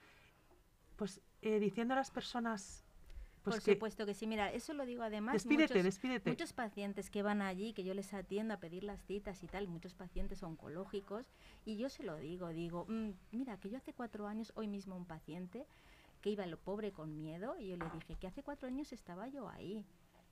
pues 0.97 1.21
eh, 1.43 1.59
diciendo 1.59 1.95
a 1.95 1.97
las 1.97 2.13
personas, 2.13 2.85
pues 3.47 3.57
Por 3.59 3.65
que 3.65 3.73
supuesto 3.75 4.07
que 4.07 4.15
sí. 4.15 4.27
Mira, 4.27 4.51
eso 4.53 4.73
lo 4.75 4.85
digo 4.85 5.05
además. 5.05 5.35
despídete, 5.35 5.75
muchos, 5.75 5.85
despídete. 5.85 6.31
muchos 6.31 6.53
pacientes 6.53 7.11
que 7.11 7.23
van 7.23 7.43
allí, 7.43 7.73
que 7.75 7.85
yo 7.85 7.95
les 7.95 8.13
atiendo 8.13 8.55
a 8.55 8.57
pedir 8.59 8.83
las 8.83 9.01
citas 9.05 9.41
y 9.45 9.47
tal, 9.47 9.69
muchos 9.69 9.95
pacientes 9.95 10.43
oncológicos, 10.43 11.27
y 11.65 11.77
yo 11.77 11.89
se 11.89 12.03
lo 12.03 12.17
digo, 12.17 12.49
digo, 12.49 12.87
"Mm, 12.89 13.11
mira, 13.31 13.57
que 13.61 13.71
yo 13.71 13.77
hace 13.77 13.93
cuatro 13.93 14.27
años, 14.27 14.51
hoy 14.57 14.67
mismo 14.67 14.97
un 14.97 15.05
paciente, 15.07 15.65
que 16.21 16.31
iba 16.31 16.45
lo 16.47 16.59
pobre 16.59 16.91
con 16.91 17.17
miedo, 17.17 17.57
y 17.57 17.69
yo 17.69 17.77
le 17.77 17.89
dije 17.91 18.17
que 18.17 18.27
hace 18.27 18.43
cuatro 18.43 18.67
años 18.67 18.93
estaba 18.93 19.29
yo 19.29 19.49
ahí. 19.49 19.85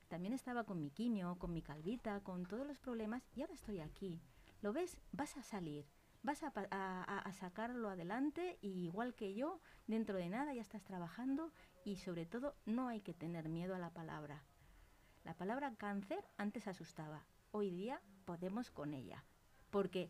También 0.09 0.33
estaba 0.33 0.65
con 0.65 0.81
mi 0.81 0.89
quimio, 0.89 1.37
con 1.39 1.53
mi 1.53 1.61
calvita, 1.61 2.19
con 2.19 2.45
todos 2.45 2.67
los 2.67 2.77
problemas, 2.79 3.23
y 3.33 3.41
ahora 3.41 3.53
estoy 3.53 3.79
aquí. 3.79 4.19
¿Lo 4.61 4.73
ves? 4.73 4.97
Vas 5.13 5.37
a 5.37 5.41
salir. 5.41 5.85
Vas 6.25 6.41
a, 6.41 6.49
a 6.49 7.33
sacarlo 7.33 7.87
adelante 7.87 8.57
y 8.59 8.83
igual 8.83 9.13
que 9.13 9.35
yo, 9.35 9.61
dentro 9.85 10.17
de 10.17 10.27
nada 10.27 10.55
ya 10.55 10.61
estás 10.61 10.83
trabajando 10.83 11.51
y 11.83 11.97
sobre 11.97 12.25
todo 12.25 12.55
no 12.65 12.87
hay 12.87 13.01
que 13.01 13.13
tener 13.13 13.47
miedo 13.47 13.75
a 13.75 13.79
la 13.79 13.91
palabra. 13.91 14.43
La 15.23 15.35
palabra 15.35 15.75
cáncer 15.75 16.25
antes 16.37 16.67
asustaba, 16.67 17.27
hoy 17.51 17.69
día 17.69 18.01
podemos 18.25 18.71
con 18.71 18.95
ella, 18.95 19.23
porque 19.69 20.09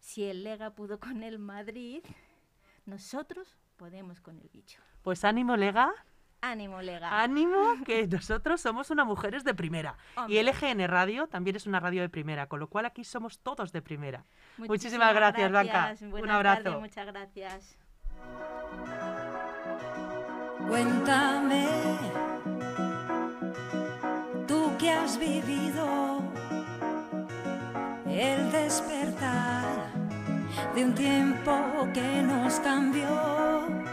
si 0.00 0.24
el 0.24 0.42
Lega 0.42 0.74
pudo 0.74 0.98
con 0.98 1.22
el 1.22 1.38
Madrid, 1.38 2.02
nosotros 2.84 3.56
podemos 3.76 4.20
con 4.20 4.40
el 4.40 4.48
bicho. 4.48 4.82
Pues 5.02 5.24
ánimo, 5.24 5.56
Lega. 5.56 5.94
Ánimo, 6.50 6.82
Lega. 6.82 7.22
Ánimo, 7.22 7.74
que 7.86 8.06
nosotros 8.06 8.60
somos 8.60 8.90
unas 8.90 9.06
mujeres 9.06 9.44
de 9.44 9.54
primera. 9.54 9.96
Y 10.28 10.38
Hombre. 10.38 10.42
LGN 10.42 10.88
Radio 10.88 11.26
también 11.26 11.56
es 11.56 11.66
una 11.66 11.80
radio 11.80 12.02
de 12.02 12.08
primera, 12.08 12.46
con 12.48 12.60
lo 12.60 12.68
cual 12.68 12.84
aquí 12.86 13.02
somos 13.04 13.38
todos 13.38 13.72
de 13.72 13.80
primera. 13.80 14.24
muchísimas 14.58 15.14
gracias, 15.14 15.50
Blanca. 15.50 15.94
Un 16.00 16.30
abrazo. 16.30 16.64
tardes, 16.64 16.80
muchas 16.80 17.06
gracias. 17.06 17.78
Cuéntame, 20.68 21.66
tú 24.46 24.72
que 24.78 24.90
has 24.90 25.18
vivido 25.18 26.22
el 28.06 28.52
despertar 28.52 29.92
de 30.74 30.84
un 30.84 30.94
tiempo 30.94 31.88
que 31.92 32.22
nos 32.22 32.60
cambió. 32.60 33.83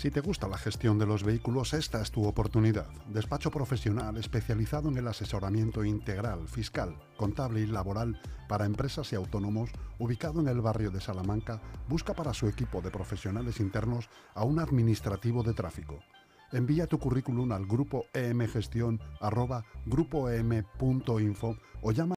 Si 0.00 0.10
te 0.10 0.22
gusta 0.22 0.48
la 0.48 0.56
gestión 0.56 0.98
de 0.98 1.04
los 1.04 1.24
vehículos, 1.24 1.74
esta 1.74 2.00
es 2.00 2.10
tu 2.10 2.24
oportunidad. 2.24 2.86
Despacho 3.12 3.50
profesional 3.50 4.16
especializado 4.16 4.88
en 4.88 4.96
el 4.96 5.06
asesoramiento 5.06 5.84
integral, 5.84 6.48
fiscal, 6.48 6.96
contable 7.18 7.60
y 7.60 7.66
laboral 7.66 8.18
para 8.48 8.64
empresas 8.64 9.12
y 9.12 9.16
autónomos, 9.16 9.68
ubicado 9.98 10.40
en 10.40 10.48
el 10.48 10.62
barrio 10.62 10.90
de 10.90 11.02
Salamanca, 11.02 11.60
busca 11.86 12.14
para 12.14 12.32
su 12.32 12.46
equipo 12.46 12.80
de 12.80 12.90
profesionales 12.90 13.60
internos 13.60 14.08
a 14.32 14.42
un 14.42 14.58
administrativo 14.58 15.42
de 15.42 15.52
tráfico. 15.52 15.98
Envía 16.50 16.86
tu 16.86 16.98
currículum 16.98 17.52
al 17.52 17.66
grupo 17.66 18.06
emgestión 18.14 19.00
arroba 19.20 19.66
grupoem.info 19.84 21.58
o 21.82 21.92
llama 21.92 22.08